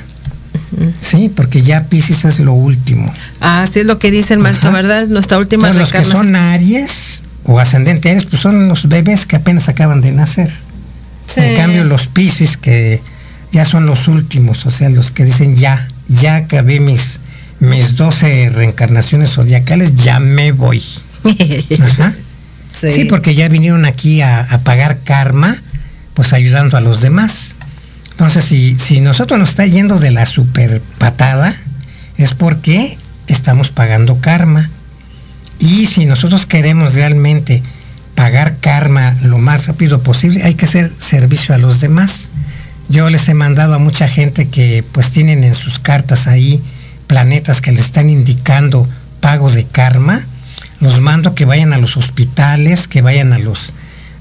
[1.02, 3.12] Sí, porque ya Pisces es lo último.
[3.42, 4.78] Ah, sí es lo que dice el maestro, Ajá.
[4.82, 5.02] ¿verdad?
[5.04, 6.34] Es nuestra última Entonces, los que reencarnación.
[6.36, 10.52] son Aries o ascendente Aries, pues son los bebés que apenas acaban de nacer.
[11.28, 11.42] Sí.
[11.42, 13.02] En cambio, los Pisces que
[13.52, 17.20] ya son los últimos, o sea, los que dicen ya, ya acabé mis,
[17.64, 20.84] mis 12 reencarnaciones zodiacales, ya me voy.
[21.82, 22.14] Ajá.
[22.82, 22.92] sí.
[22.92, 25.56] Sí, porque ya vinieron aquí a, a pagar karma,
[26.14, 27.56] pues ayudando a los demás.
[28.12, 31.54] Entonces, si, si nosotros nos está yendo de la super patada,
[32.18, 32.98] es porque
[33.28, 34.70] estamos pagando karma.
[35.58, 37.64] Y si nosotros queremos realmente
[38.14, 42.30] pagar karma lo más rápido posible, hay que hacer servicio a los demás.
[42.90, 46.62] Yo les he mandado a mucha gente que pues tienen en sus cartas ahí
[47.08, 48.88] planetas que les están indicando
[49.20, 50.26] pago de karma.
[50.80, 53.74] Los mando que vayan a los hospitales, que vayan a los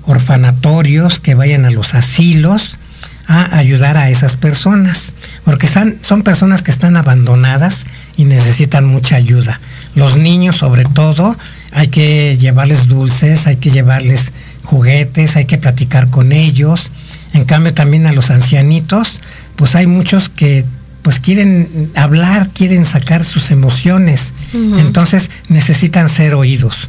[0.04, 2.78] orfanatorios, que vayan a los asilos
[3.26, 5.14] a ayudar a esas personas,
[5.44, 9.60] porque son, son personas que están abandonadas y necesitan mucha ayuda.
[9.94, 11.36] Los niños sobre todo,
[11.72, 14.32] hay que llevarles dulces, hay que llevarles
[14.64, 16.90] juguetes, hay que platicar con ellos.
[17.32, 19.20] En cambio también a los ancianitos,
[19.56, 20.64] pues hay muchos que
[21.02, 24.32] pues quieren hablar, quieren sacar sus emociones.
[24.54, 26.88] Entonces necesitan ser oídos.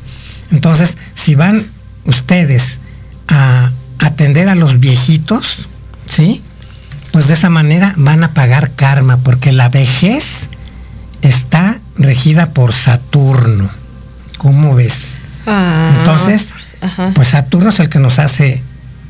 [0.51, 1.65] Entonces, si van
[2.05, 2.79] ustedes
[3.27, 5.67] a, atender a los viejitos,
[6.05, 6.41] ¿sí?
[7.11, 10.49] Pues de esa manera van a pagar karma, porque la vejez
[11.21, 13.69] está regida por Saturno.
[14.37, 15.19] ¿Cómo ves?
[15.47, 17.11] Ah, Entonces, ajá.
[17.15, 18.61] pues Saturno es el que nos hace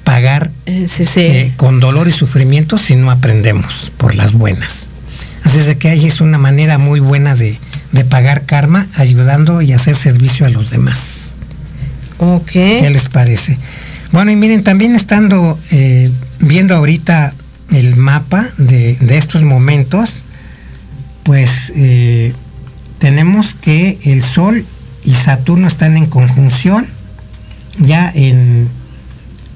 [0.04, 1.22] pagar Eh, sí, sí.
[1.22, 4.90] eh, con dolor y sufrimiento si no aprendemos por las buenas.
[5.44, 7.58] Así es de que ahí es una manera muy buena de,
[7.92, 11.32] de pagar karma, ayudando y hacer servicio a los demás.
[12.18, 12.52] ok.
[12.52, 13.58] ¿Qué les parece?
[14.12, 17.34] Bueno, y miren, también estando eh, viendo ahorita
[17.72, 20.24] el mapa de, de estos momentos,
[21.24, 22.34] pues eh,
[23.00, 24.66] tenemos que el Sol
[25.04, 26.86] y Saturno están en conjunción,
[27.80, 28.70] ya en,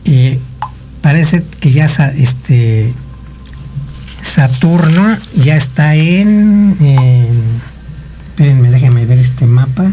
[0.05, 0.39] eh,
[1.01, 2.93] parece que ya este,
[4.27, 7.61] Saturno ya está en, en-
[8.29, 9.85] espérenme, déjenme ver este mapa.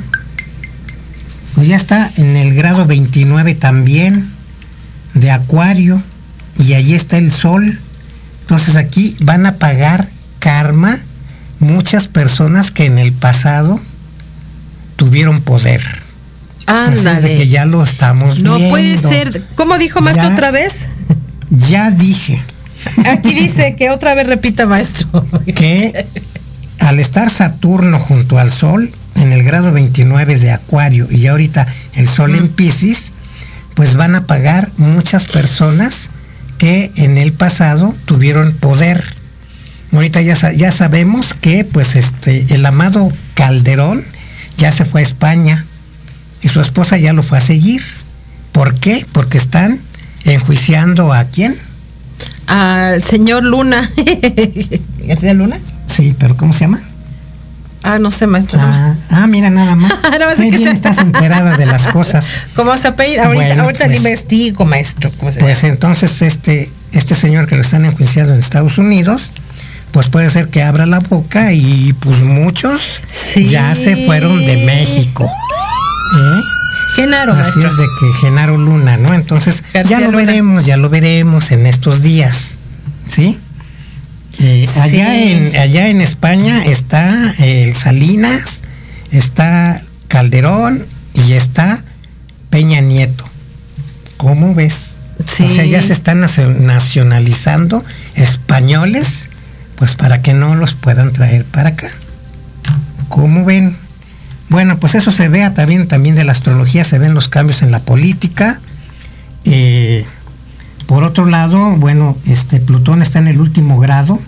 [1.55, 4.28] Pues ya está en el grado 29 también
[5.14, 6.03] de Acuario
[6.59, 7.78] y allí está el Sol.
[8.43, 10.07] Entonces aquí van a pagar
[10.41, 10.99] karma
[11.61, 13.80] muchas personas que en el pasado
[14.97, 15.82] tuvieron poder.
[16.66, 17.37] Ándale.
[17.37, 18.70] que ya lo estamos no viendo.
[18.70, 19.45] puede ser.
[19.55, 20.35] ¿Cómo dijo maestro Ya.
[20.35, 20.87] otra vez?
[21.51, 22.43] Ya dije
[23.07, 25.26] Aquí dice que otra vez repita maestro.
[25.55, 26.07] que
[26.80, 31.66] al estar Saturno junto al Sol en el grado 29 de Acuario y ya ahorita
[31.95, 33.12] el Sol en Pisces,
[33.74, 36.11] pues van a pagar muchas personas
[36.59, 39.03] que en el pasado tuvieron poder.
[39.93, 44.05] Ahorita ya, ya sabemos que pues este el amado Calderón
[44.57, 45.64] ya se fue a España
[46.43, 47.82] y su esposa ya lo fue a seguir.
[48.53, 49.07] ¿Por qué?
[49.12, 49.80] Porque están
[50.24, 51.57] enjuiciando a quién?
[52.47, 53.91] Al señor Luna.
[55.07, 55.59] ¿García Luna?
[55.87, 56.81] Sí, pero ¿cómo se llama?
[57.83, 58.59] Ah, no sé, maestro.
[58.63, 59.93] Ah, ah, mira nada más.
[60.03, 62.25] Más Muy bien estás enterada de las cosas.
[62.57, 63.25] ¿Cómo se apellida?
[63.27, 65.13] Ahorita, Bueno, ahorita pues- le investigo, maestro.
[65.19, 65.75] ¿Cómo se Pues llama?
[65.75, 69.33] entonces este, este señor que lo están enjuiciando en Estados Unidos,
[69.93, 72.81] pues puede ser que abra la boca y pues muchos
[73.11, 73.47] Sí.
[73.49, 75.25] ya se fueron de México.
[75.27, 76.41] ¿eh?
[76.95, 77.67] Genaro, Así maestro.
[77.71, 79.15] es de que Genaro Luna, ¿no?
[79.15, 80.25] Entonces García ya lo Luna.
[80.27, 82.55] veremos, ya lo veremos en estos días,
[83.09, 83.39] ¿sí?
[84.41, 88.63] Eh, allá, en, allá en España está el Salinas,
[89.13, 90.85] está Calderón
[91.15, 91.83] y está
[92.51, 93.25] Peña Nieto.
[94.17, 94.97] ¿Cómo ves?
[95.25, 95.45] Sí.
[95.45, 97.85] O sea, ya se están nacio- nacionalizando
[98.17, 99.29] españoles,
[99.77, 101.87] pues para que no los puedan traer para acá.
[103.09, 103.77] ¿Cómo ven?
[104.55, 107.73] Bueno, pues eso se vea también, también de la astrología, se ven los cambios en
[107.73, 108.61] la política.
[109.45, 110.07] Eh,
[110.87, 114.21] por otro lado, bueno, este Plutón está en el último grado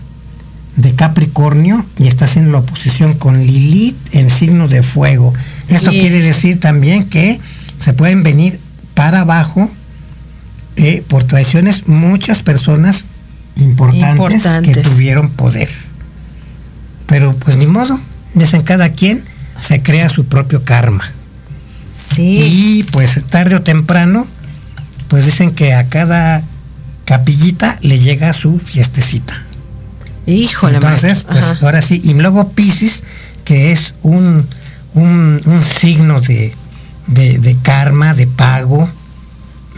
[0.75, 5.33] de Capricornio y está haciendo la oposición con Lilith en signo de fuego.
[5.69, 6.01] Eso Sí.
[6.01, 7.39] quiere decir también que
[7.79, 8.59] se pueden venir
[8.95, 9.71] para abajo
[10.75, 13.05] eh, por traiciones muchas personas
[13.55, 14.77] importantes, Importantes.
[14.77, 15.69] que tuvieron poder.
[17.07, 18.01] Pero pues ni modo,
[18.35, 19.23] dicen cada quien
[19.61, 21.05] se crea su propio karma.
[21.95, 22.41] Sí.
[22.81, 24.27] Y pues tarde o temprano,
[25.09, 26.43] pues dicen que a cada
[27.05, 29.43] capillita le llega su fiestecita.
[30.27, 31.59] Híjole, Entonces, pues Ajá.
[31.63, 33.05] ahora sí, y luego Pisces,
[33.45, 34.45] que es un,
[34.95, 36.53] un, un signo de,
[37.07, 38.89] de, de karma, de pago,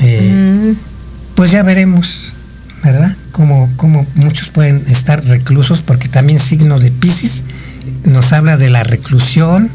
[0.00, 0.76] eh, Mm,
[1.34, 2.32] pues ya veremos,
[2.82, 3.14] ¿verdad?
[3.32, 7.42] Como, como muchos pueden estar reclusos, porque también signo de Pisces
[8.05, 9.70] nos habla de la reclusión,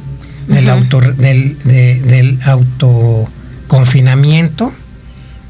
[0.47, 4.73] del, auto, del, de- del autoconfinamiento,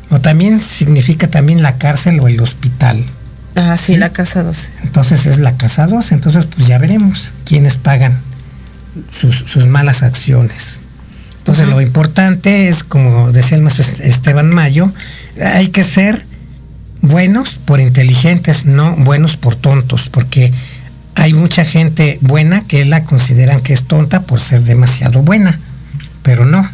[0.09, 3.03] o también significa también la cárcel o el hospital.
[3.55, 3.99] ah, sí, Sí.
[3.99, 4.69] la casa 12.
[4.83, 8.19] Entonces es la casa 2, entonces pues ya veremos quiénes pagan
[9.11, 10.81] sus, sus malas acciones.
[11.39, 14.91] Entonces lo importante es, como decía el maestro Esteban Mayo,
[15.41, 16.25] hay que ser
[17.01, 20.53] buenos por inteligentes, no buenos por tontos, porque
[21.15, 25.59] hay mucha gente buena que la consideran que es tonta por ser demasiado buena,
[26.21, 26.67] pero no.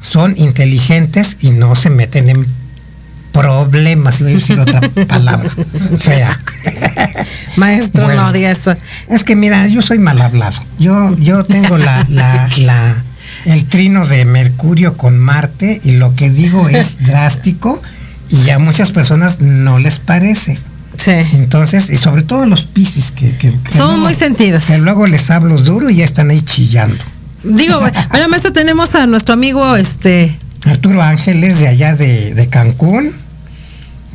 [0.00, 2.46] Son inteligentes y no se meten en
[3.32, 5.50] problemas, iba a decir otra palabra
[5.98, 6.38] fea.
[7.56, 8.26] Maestro, Bueno.
[8.26, 8.76] no diga eso.
[9.08, 10.56] Es que mira, yo soy mal hablado.
[10.78, 12.94] Yo, yo tengo la, la, la,
[13.44, 17.82] el trino de Mercurio con Marte y lo que digo es drástico
[18.28, 20.58] y a muchas personas no les parece.
[21.02, 21.10] Sí.
[21.34, 24.64] Entonces, y sobre todo los piscis que, que, que Son luego- muy sentidos.
[24.64, 26.96] Que luego les hablo duro y ya están ahí chillando.
[27.42, 27.80] Digo,
[28.10, 33.10] bueno, maestro, tenemos a nuestro amigo, este, Arturo Ángeles de allá de, de Cancún,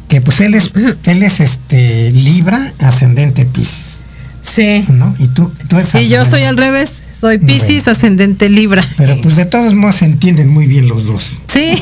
[0.08, 0.72] que pues él es,
[1.04, 3.98] él es este Libra ascendente Piscis,
[4.42, 4.86] sí.
[4.88, 5.14] ¿no?
[5.20, 7.92] Y tú, tú eres Y yo soy al revés, soy Piscis, Bueno.
[7.92, 8.88] ascendente Libra.
[8.96, 11.24] Pero pues de todos modos se entienden muy bien los dos.
[11.48, 11.74] Sí.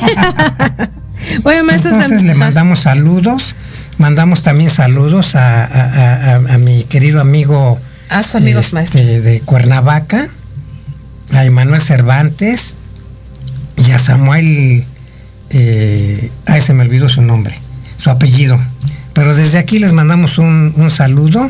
[1.42, 3.54] Bueno, maestro, Entonces le mandamos saludos,
[3.98, 7.78] mandamos también saludos a, a- a- a mi querido amigo
[8.08, 9.00] a su amigos este, maestro.
[9.02, 10.28] de Cuernavaca,
[11.32, 12.76] a Emanuel Cervantes
[13.76, 14.84] y a Samuel,
[15.50, 17.58] eh, ay se me olvidó su nombre,
[17.96, 18.58] su apellido.
[19.12, 21.48] Pero desde aquí les mandamos un, un saludo.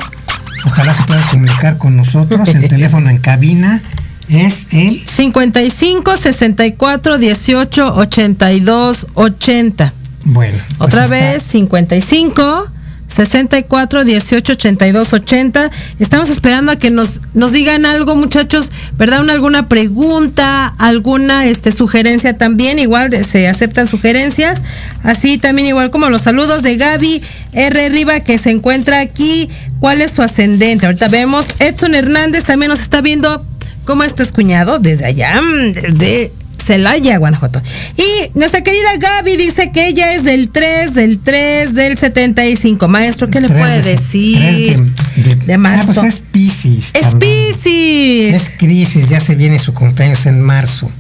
[0.67, 2.49] Ojalá se puedan comunicar con nosotros.
[2.49, 3.83] El teléfono en cabina
[4.29, 9.93] es el 55 64 18 82 80.
[10.27, 10.59] Bueno.
[10.79, 12.71] pues Otra vez, 55
[13.09, 15.71] 64 18 82 80.
[15.99, 19.21] Estamos esperando a que nos, nos digan algo, muchachos, ¿verdad?
[19.21, 22.79] Una, alguna pregunta, alguna este, sugerencia también.
[22.79, 24.61] Igual se aceptan sugerencias.
[25.03, 27.23] Así también, igual como los saludos de Gaby
[27.53, 27.89] R.
[27.89, 29.49] Riva, que se encuentra aquí.
[29.81, 30.87] ¿Cuál es su ascendente?
[30.87, 31.47] Ahorita vemos.
[31.59, 33.45] Edson Hernández también nos está viendo.
[33.85, 34.79] ¿Cómo estás, cuñado?
[34.79, 36.33] Desde allá, mm, desde
[36.67, 37.63] Celaya, Guanajuato.
[37.97, 42.89] Y nuestra querida Gaby dice que ella es del 3, del 3, del 75.
[42.89, 44.39] Maestro, ¿qué le puede de- decir?
[44.41, 45.93] de, de- De marzo.
[45.93, 46.91] Ah, pues es Pisces.
[46.95, 47.15] Es.
[47.15, 48.35] Piscis.
[48.35, 50.91] Es crisis, ya se viene su cumpleaños en marzo.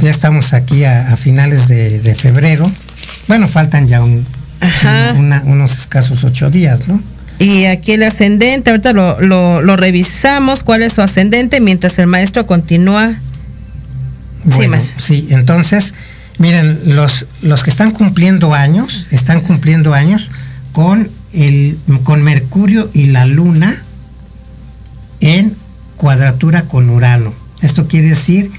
[0.00, 2.70] Ya estamos aquí a, a finales de, de febrero.
[3.26, 4.24] Bueno, faltan ya un-
[4.60, 5.14] Ajá.
[5.18, 7.02] una- unos escasos ocho días, ¿no?
[7.40, 12.06] Y aquí el ascendente, ahorita lo, lo, lo revisamos, cuál es su ascendente, mientras el
[12.06, 13.12] maestro continúa.
[14.44, 15.94] Bueno, sí, entonces,
[16.38, 20.30] miren, los, los que están cumpliendo años, están cumpliendo años
[20.72, 23.82] con el con Mercurio y la Luna
[25.20, 25.56] en
[25.96, 27.32] cuadratura con Urano.
[27.62, 28.50] Esto quiere decir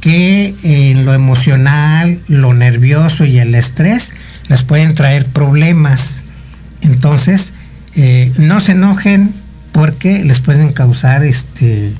[0.00, 4.12] que en lo emocional, lo nervioso y el estrés
[4.48, 6.24] les pueden traer problemas.
[6.80, 7.52] Entonces,
[7.94, 9.34] eh, no se enojen
[9.72, 11.92] porque les pueden causar este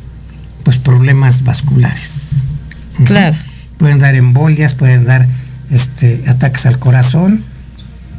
[0.64, 2.30] pues problemas vasculares.
[3.04, 3.36] Claro.
[3.78, 5.26] Pueden dar embolias, pueden dar
[5.70, 7.44] este ataques al corazón,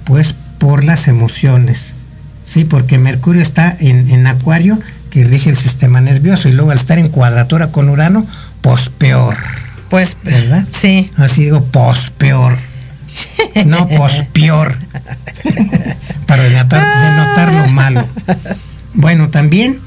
[0.06, 1.96] pues por las emociones.
[2.44, 4.80] Sí, porque Mercurio está en, en Acuario,
[5.10, 8.26] que rige el sistema nervioso, y luego al estar en cuadratura con Urano,
[8.62, 9.36] pues peor.
[9.90, 10.66] Pues, ¿Verdad?
[10.70, 11.12] Sí.
[11.18, 12.58] Así digo, pos peor.
[13.66, 14.74] No, pos peor.
[16.26, 18.08] Para denotar, denotar lo malo.
[18.94, 19.80] Bueno, también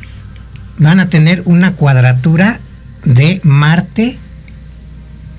[0.79, 2.61] van a tener una cuadratura
[3.05, 4.19] de Marte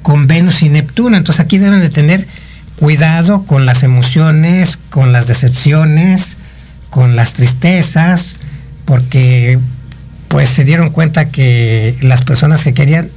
[0.06, 1.18] con Venus y Neptuno.
[1.18, 2.28] Entonces aquí deben de tener
[2.76, 6.38] cuidado con las emociones, con las decepciones,
[6.92, 8.38] con las tristezas,
[8.86, 9.58] porque
[10.28, 13.10] pues se dieron cuenta que las personas que querían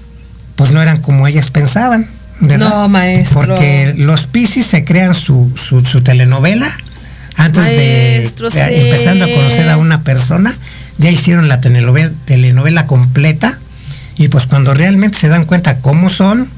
[0.57, 2.07] pues no eran como ellas pensaban.
[2.41, 2.71] ¿verdad?
[2.71, 3.41] No, maestro.
[3.41, 6.75] Porque los Piscis se crean su, su, su telenovela
[7.37, 8.89] antes Maestro, de, de- sí.
[8.89, 10.57] empezando a conocer a una persona,
[10.97, 13.59] ya hicieron la telenovela, telenovela completa
[14.17, 16.49] y pues cuando realmente se dan cuenta cómo son,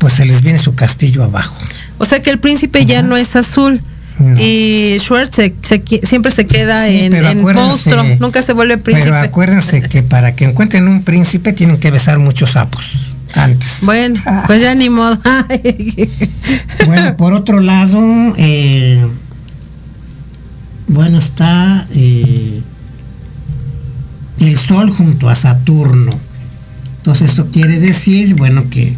[0.00, 1.54] pues se les viene su castillo abajo.
[1.98, 3.80] O sea que el príncipe ya no es azul.
[4.18, 4.38] No.
[4.40, 9.08] Y Schwartz se- se qui- siempre se queda Sí, en, monstruo, nunca se vuelve príncipe.
[9.10, 13.78] Pero acuérdense que para que encuentren un príncipe tienen que besar muchos sapos antes.
[13.82, 14.44] Bueno, Ah.
[14.46, 15.18] pues ya ni modo.
[16.86, 18.00] Bueno, por otro lado,
[18.36, 19.06] eh,
[20.88, 22.60] bueno, está eh,
[24.40, 26.10] el Sol junto a Saturno.
[26.98, 28.96] Entonces esto quiere decir, bueno, que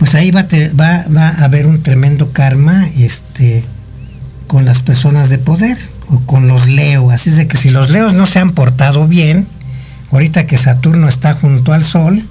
[0.00, 3.62] pues ahí va, a te- va, va a haber un tremendo karma este,
[4.48, 5.78] con las personas de poder
[6.08, 7.10] o con los Leo.
[7.12, 9.46] Así es de que si los Leos no se han portado bien,
[10.10, 12.24] ahorita que Saturno está junto al Sol,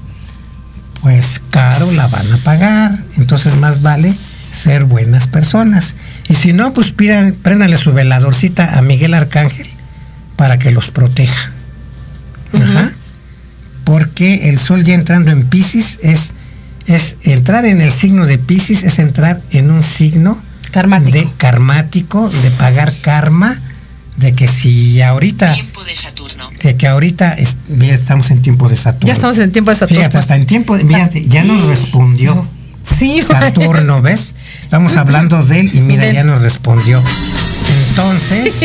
[1.02, 2.98] pues caro la van a pagar.
[3.18, 5.94] Entonces más vale ser buenas personas.
[6.28, 7.36] Y si no, pues pidan,
[7.78, 9.68] su veladorcita a Miguel Arcángel
[10.36, 11.52] para que los proteja.
[12.54, 12.92] Ajá.
[13.84, 16.34] Porque el sol ya entrando en Pisces es,
[16.90, 20.38] es entrar en el signo de Pisces, es entrar en un signo
[20.72, 21.18] Karmático.
[21.18, 23.58] de karmático, de pagar karma,
[24.18, 26.50] de que si ahorita, Tiempo de Saturno.
[26.62, 29.08] de que ahorita es- mira, estamos en tiempo de Saturno.
[29.08, 30.00] ya estamos en tiempo de Saturno.
[30.02, 32.46] Fíjate, hasta en tiempo, de- fíjate, ya nos respondió
[32.84, 34.34] Sí, Saturno, ¿ves?
[34.60, 37.04] Estamos hablando de él y mira, ya nos respondió.
[37.90, 38.56] Entonces,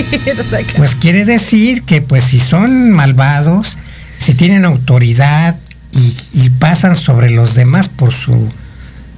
[0.76, 3.76] pues quiere decir que pues si son malvados,
[4.20, 5.56] si tienen autoridad
[5.94, 8.50] y, y pasan sobre los demás por su,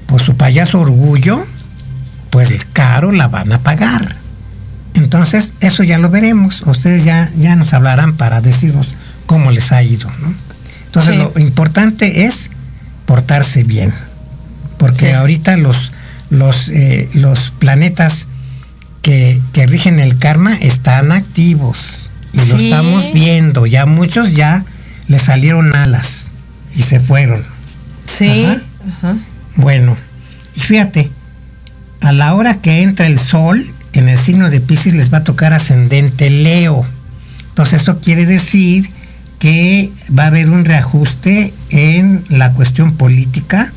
[0.07, 1.47] por su payaso orgullo,
[2.31, 4.17] pues caro la van a pagar.
[4.95, 6.63] Entonces, eso ya lo veremos.
[6.67, 8.95] Ustedes ya, ya nos hablarán para decirnos
[9.27, 10.35] cómo les ha ido, ¿no?
[10.87, 11.19] Entonces, Sí.
[11.21, 12.51] lo importante es
[13.05, 13.93] portarse bien.
[14.79, 15.13] Porque Sí.
[15.13, 15.93] ahorita los,
[16.31, 18.27] los, eh, los planetas
[19.03, 22.11] que, que rigen el karma están activos.
[22.33, 23.67] Y lo estamos viendo.
[23.67, 24.65] Ya muchos ya
[25.09, 26.26] le salieron alas
[26.77, 27.45] y se fueron.
[28.07, 28.45] Sí.
[28.45, 28.63] Ajá.
[28.93, 29.17] Ajá.
[29.57, 29.97] Bueno,
[30.55, 31.11] y fíjate,
[32.01, 35.25] a la hora que entra el sol en el signo de Pisces les va a
[35.25, 36.87] tocar ascendente Leo.
[37.49, 38.91] Entonces esto quiere decir
[39.39, 43.73] que va a haber un reajuste en la cuestión política,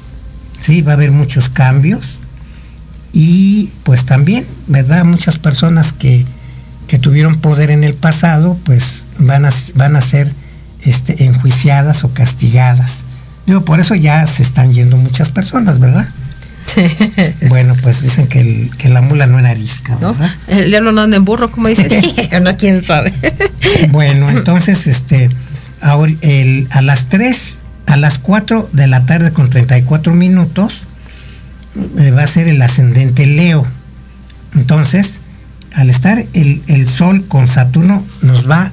[0.59, 2.19] sí, va a haber muchos cambios
[3.13, 5.05] y pues también, ¿verdad?
[5.05, 6.25] Muchas personas que,
[6.87, 10.31] que tuvieron poder en el pasado, pues van a, van a ser
[10.89, 13.03] este, enjuiciadas o castigadas.
[13.45, 16.07] Digo, por eso ya se están yendo muchas personas, ¿verdad?
[17.47, 20.31] Bueno, pues dicen que, la mula no era arisca, ¿verdad?
[20.47, 21.89] El diablo no anda en burro, como dice.
[22.41, 23.13] no, quién sabe.
[23.89, 25.29] bueno, entonces, este,
[25.81, 30.83] a las 3, a las 4 de la tarde con 34 minutos,
[31.97, 33.65] eh, va a ser el ascendente Leo.
[34.55, 35.21] Entonces,
[35.73, 38.71] al estar el, Sol con Saturno, nos va,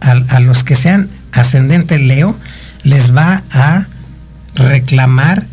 [0.00, 2.36] a, a los que sean ascendente Leo,
[2.82, 3.86] les va a
[4.54, 5.44] reclamar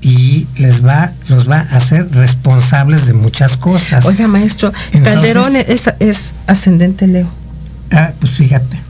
[0.00, 4.04] y les va, los va a hacer responsables de muchas cosas.
[4.04, 4.72] Oiga, maestro,
[5.02, 7.28] Calderón es, es, ascendente Leo.
[7.90, 8.80] Ah, pues fíjate.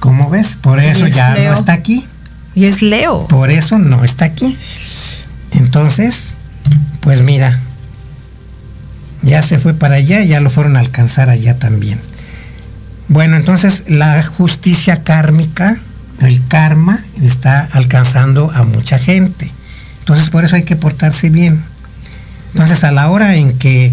[0.00, 0.56] ¿Cómo ves?
[0.60, 2.06] Por eso ya no está aquí.
[2.54, 3.26] Y es Leo.
[3.28, 4.56] Por eso no está aquí.
[5.50, 6.34] Entonces,
[7.00, 7.58] pues mira,
[9.22, 12.00] ya se fue para allá, ya lo fueron a alcanzar allá también.
[13.08, 15.78] Bueno, entonces la justicia kármica,
[16.20, 19.50] el karma, está alcanzando a mucha gente.
[20.00, 21.62] Entonces por eso hay que portarse bien.
[22.52, 23.92] Entonces a la hora en que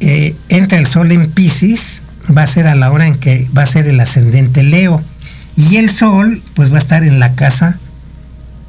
[0.00, 2.02] eh, entra el sol en Pisces,
[2.36, 5.02] va a ser a la hora en que va a ser el ascendente Leo.
[5.56, 7.78] Y el sol pues va a estar en la casa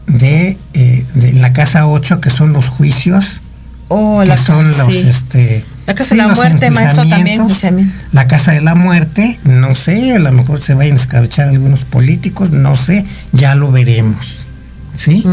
[0.07, 3.41] de, eh, la casa 8, que son los juicios.
[3.89, 8.61] Oh, que son los este la casa de la muerte, maestro, también, La casa de
[8.61, 13.05] la muerte, no sé, a lo mejor se vayan a escabechar algunos políticos, no sé,
[13.31, 14.47] ya lo veremos.
[14.97, 15.23] ¿sí?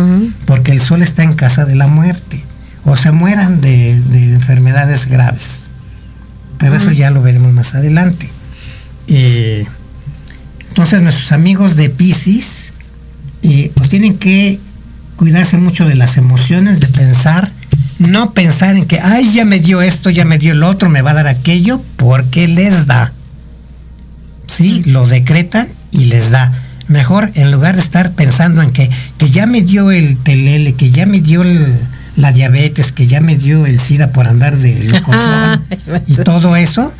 [0.46, 2.40] Porque el sol está en casa de la muerte.
[2.84, 5.68] O se mueran de, enfermedades graves.
[6.59, 8.28] Pero eso ya lo veremos más adelante.
[9.09, 9.66] Eh,
[10.68, 12.72] entonces nuestros amigos de Pisces,
[13.42, 14.61] eh, pues tienen que
[15.16, 17.50] cuidarse mucho de las emociones, de pensar,
[17.99, 21.03] no pensar en que, ay, ya me dio esto, ya me dio el otro, me
[21.03, 23.12] va a dar aquello, porque les da.
[24.47, 26.53] Sí, lo decretan y les da
[26.88, 30.90] mejor en lugar de estar pensando en que, que ya me dio el telele, que
[30.90, 31.42] ya me dio
[32.16, 35.64] la diabetes, que ya me dio el SIDA por andar de lococión
[36.07, 36.92] y todo eso,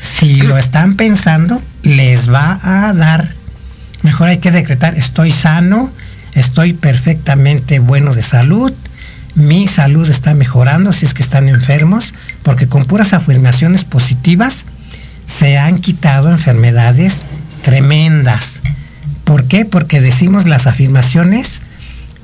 [0.00, 3.28] si lo están pensando, les va a dar.
[4.02, 5.90] Mejor hay que decretar, estoy sano,
[6.34, 8.72] estoy perfectamente bueno de salud,
[9.34, 14.64] mi salud está mejorando si es que están enfermos, porque con puras afirmaciones positivas
[15.26, 17.22] se han quitado enfermedades
[17.62, 18.60] tremendas.
[19.24, 19.64] ¿Por qué?
[19.64, 21.62] Porque decimos las afirmaciones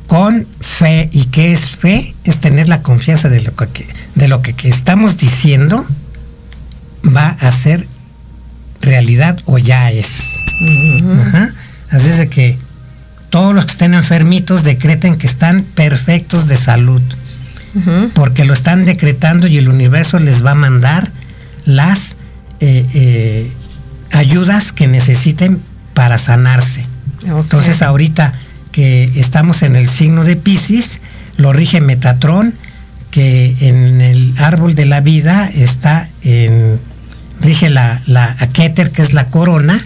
[0.07, 1.09] con fe.
[1.13, 2.15] ¿Y qué es fe?
[2.25, 5.87] Es tener la confianza de lo que, de lo que, estamos diciendo
[7.05, 7.87] va a ser
[8.81, 10.35] realidad o ya es.
[11.91, 12.68] Así es de que que
[13.79, 17.01] estén enfermitos decreten que están perfectos de salud.
[18.13, 21.13] Porque lo están decretando y el universo les va a mandar
[21.65, 22.17] las
[22.59, 23.53] eh, eh,
[24.11, 25.63] ayudas que necesiten
[25.95, 26.87] para sanarse.
[27.25, 28.35] Entonces ahorita
[28.73, 30.99] que estamos en el signo de Pisces,
[31.37, 32.55] lo rige Metatrón,
[33.13, 36.81] que en el árbol de la vida está en,
[37.41, 39.79] rige la, la Keter, que es la corona,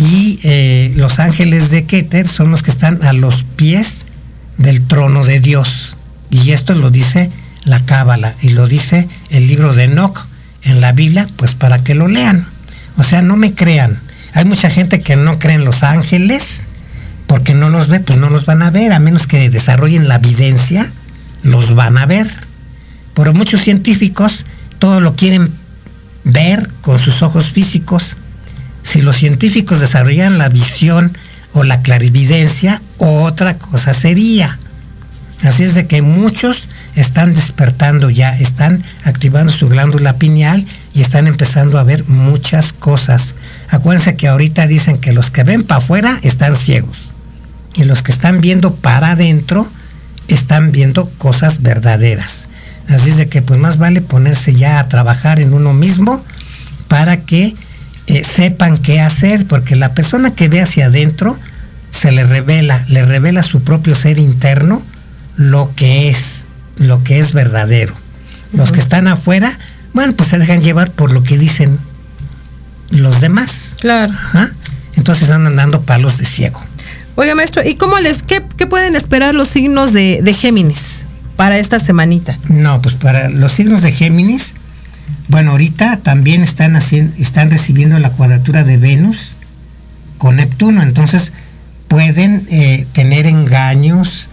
[0.00, 4.06] y eh, los ángeles de Keter son los que están a los pies
[4.56, 5.94] del trono de Dios.
[6.30, 7.30] Y esto lo dice
[7.64, 10.26] la Cábala y lo dice el libro de Enoch
[10.62, 12.46] en la Biblia, pues para que lo lean.
[12.96, 14.00] O sea, no me crean.
[14.32, 16.64] Hay mucha gente que no cree en los ángeles
[17.26, 20.16] porque no los ve, pues no los van a ver, a menos que desarrollen la
[20.16, 20.90] evidencia,
[21.42, 22.26] los van a ver.
[23.12, 24.46] Pero muchos científicos
[24.78, 25.52] todo lo quieren
[26.24, 28.16] ver con sus ojos físicos.
[28.82, 31.16] Si los científicos desarrollan la visión
[31.52, 34.58] o la clarividencia, otra cosa sería.
[35.42, 41.26] Así es de que muchos están despertando ya, están activando su glándula pineal y están
[41.26, 43.34] empezando a ver muchas cosas.
[43.68, 47.14] Acuérdense que ahorita dicen que los que ven para afuera están ciegos
[47.74, 49.66] y los que están viendo para adentro
[50.28, 52.48] están viendo cosas verdaderas.
[52.88, 56.24] Así es de que pues más vale ponerse ya a trabajar en uno mismo
[56.88, 57.54] para que
[58.10, 61.38] eh, sepan qué hacer, porque la persona que ve hacia adentro
[61.90, 64.82] se le revela, le revela su propio ser interno
[65.36, 66.44] lo que es,
[66.76, 67.94] lo que es verdadero.
[68.52, 69.56] Los que están afuera,
[69.92, 71.78] bueno, pues se dejan llevar por lo que dicen
[72.90, 73.76] los demás.
[73.80, 74.12] Claro.
[74.96, 76.60] Entonces andan dando palos de ciego.
[77.14, 81.06] Oiga, maestro, ¿y cómo les, qué, pueden esperar los signos de, Géminis
[81.36, 82.36] para esta semanita?
[82.48, 84.54] No, pues para los signos de Géminis,
[85.28, 89.36] bueno, ahorita también están haciendo, están recibiendo la cuadratura de Venus
[90.18, 91.32] con Neptuno, entonces
[91.88, 94.28] pueden eh, tener engaños,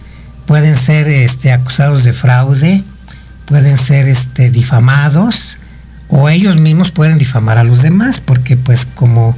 [0.46, 2.82] pueden ser este, acusados de fraude,
[3.46, 5.58] pueden ser este, difamados,
[6.08, 9.36] o ellos mismos pueden difamar a los demás, porque pues como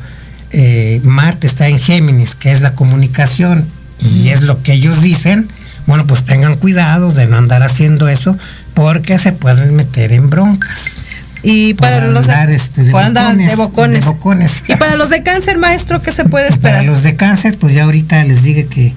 [0.51, 3.66] eh, Marte está en Géminis, que es la comunicación,
[4.01, 5.49] y es lo que ellos dicen,
[5.86, 8.36] bueno, pues tengan cuidado de no andar haciendo eso,
[8.74, 11.05] porque se pueden meter en broncas.
[11.43, 14.01] Y para los andar, este, de bocones, bocones.
[14.01, 14.62] de bocones.
[14.68, 16.84] Y para los de cáncer, maestro, ¿qué se puede Para esperar?
[16.84, 18.93] los de cáncer, pues ya ahorita les dije que,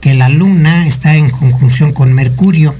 [0.00, 2.74] que la luna está en conjunción con Mercurio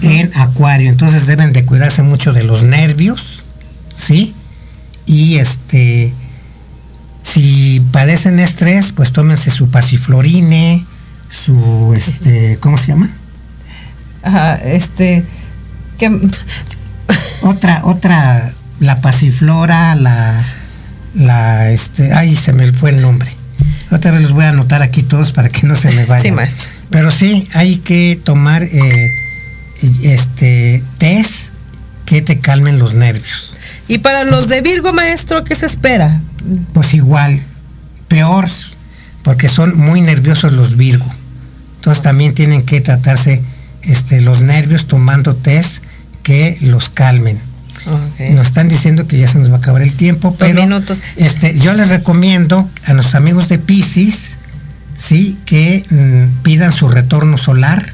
[0.00, 3.44] en Acuario, entonces deben de cuidarse mucho de los nervios,
[3.94, 4.34] ¿sí?
[5.04, 6.14] Y este,
[7.22, 10.86] si padecen estrés, pues tómense su pasiflorine,
[11.28, 13.10] su, este, ¿cómo se llama?
[14.22, 15.24] Ajá, este,
[15.98, 16.20] que
[17.42, 20.44] Otra, otra, la pasiflora, la,
[21.14, 23.30] la, este, ay, se me fue el nombre.
[23.90, 26.22] Otra vez los voy a anotar aquí todos para que no se me vayan.
[26.22, 26.70] Sí, maestro.
[26.90, 29.10] Pero sí, hay que tomar, eh,
[30.02, 31.52] este, test
[32.06, 33.56] que te calmen los nervios.
[33.88, 36.20] y para los de Virgo, maestro, ¿qué se espera?
[36.72, 37.42] Pues igual,
[38.08, 38.48] peor,
[39.22, 41.06] porque son muy nerviosos los Virgo.
[41.76, 43.42] Entonces también tienen que tratarse,
[43.82, 45.82] este, los nervios tomando test
[46.22, 47.40] que los calmen.
[48.30, 51.02] Nos están diciendo que ya se nos va a acabar el tiempo, pero minutos.
[51.16, 54.38] este, yo les recomiendo a los amigos de Pisces,
[54.94, 57.84] sí, que mm, pidan su retorno solar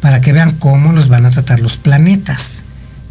[0.00, 2.64] para que vean cómo los van a tratar los planetas.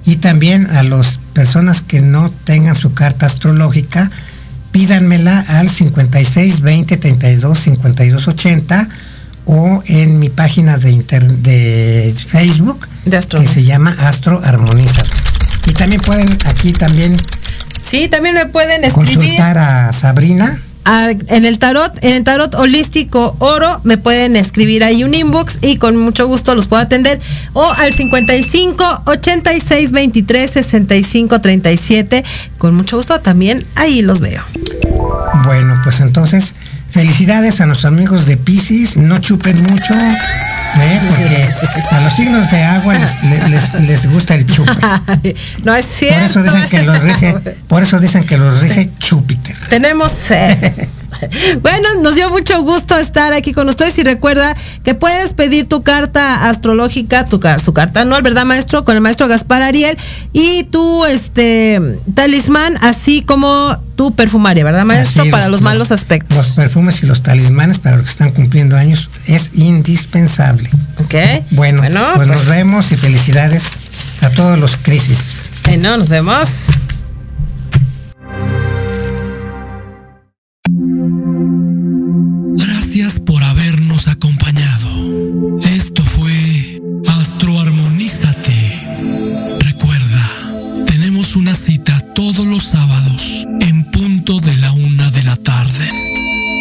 [0.06, 4.12] Y también a las personas que no tengan su carta astrológica,
[4.72, 8.90] pídanmela al 56 20 32 52 80
[9.46, 15.04] o en mi página de, inter- de Facebook De que se llama Astro Armoniza.
[15.66, 17.16] Y también pueden aquí también
[17.84, 20.60] Sí, también me pueden escribir consultar a Sabrina.
[20.86, 25.58] a- en el tarot, en el tarot holístico oro, me pueden escribir ahí un inbox
[25.62, 27.20] y con mucho gusto los puedo atender.
[27.54, 32.24] O al 55 86 23 65 37.
[32.60, 34.44] Con mucho gusto también ahí los veo.
[35.44, 36.54] Bueno, pues entonces,
[36.92, 41.00] felicidades a nuestros amigos de Pisces, no chupen mucho, ¿eh?
[41.08, 44.72] porque a los signos de agua les, les- les gusta el chupe.
[45.64, 46.26] no es Por cierto.
[46.26, 47.34] eso dicen que los rige,
[47.68, 49.56] por eso dicen que los rige Júpiter.
[49.70, 50.12] Tenemos.
[50.32, 50.88] eh,
[51.62, 55.84] bueno, nos dio mucho gusto estar aquí con ustedes y recuerda que puedes pedir tu
[55.84, 58.86] carta astrológica, tu su carta anual, ¿verdad, maestro?
[58.86, 59.98] Con el maestro Gaspar Ariel
[60.34, 61.82] y tu este
[62.14, 65.24] talismán, así como tu perfumaria, ¿verdad, maestro?
[65.24, 66.38] Así, Para los malos aspectos.
[66.38, 70.70] Los perfumes y los talismanes para los que están cumpliendo años es indispensable.
[71.00, 71.16] ¿Ok?
[71.52, 73.64] Bueno, bueno pues, pues, nos vemos y felicidades
[74.22, 75.52] a todos los crisis.
[75.66, 76.48] bueno, nos vemos.
[87.20, 88.80] Astroarmonízate.
[89.60, 95.90] Recuerda, tenemos una cita todos los sábados en punto de la una de la tarde.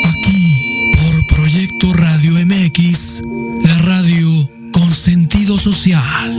[0.05, 3.23] Aquí, por Proyecto Radio MX,
[3.65, 6.33] la radio con sentido social.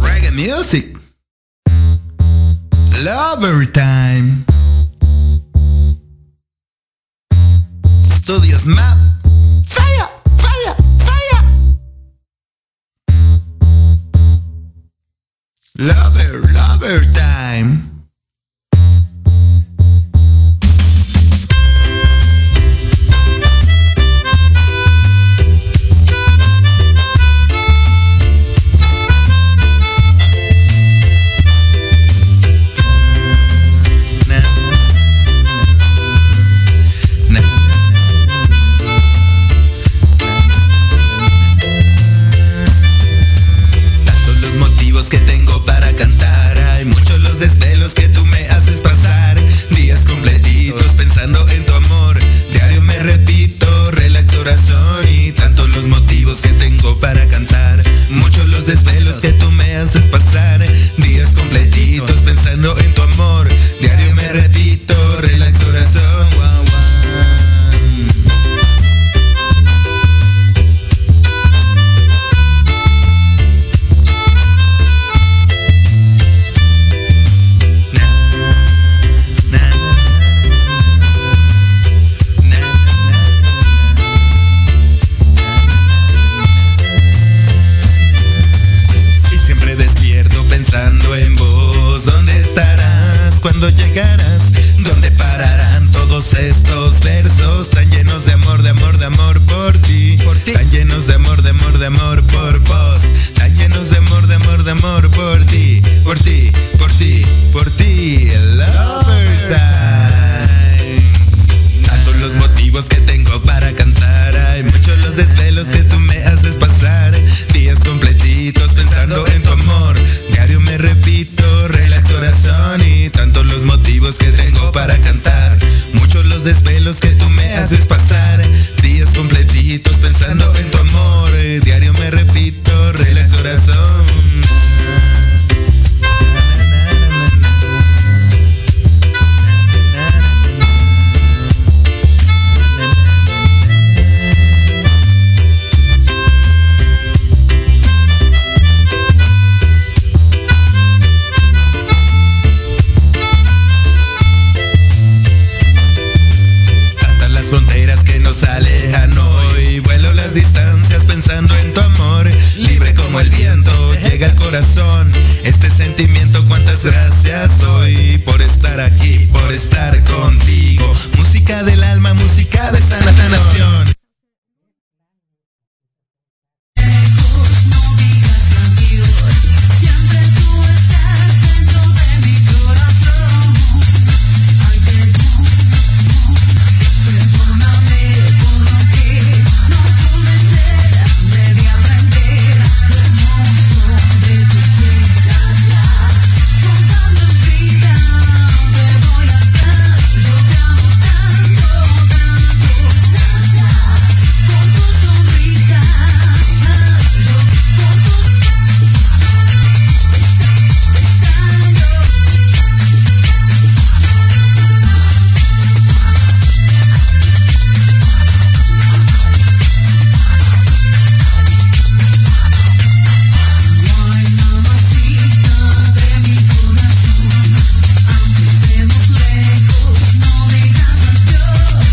[0.00, 1.00] Reggae music.
[3.04, 4.55] Lover time.
[8.26, 9.15] Studios Map.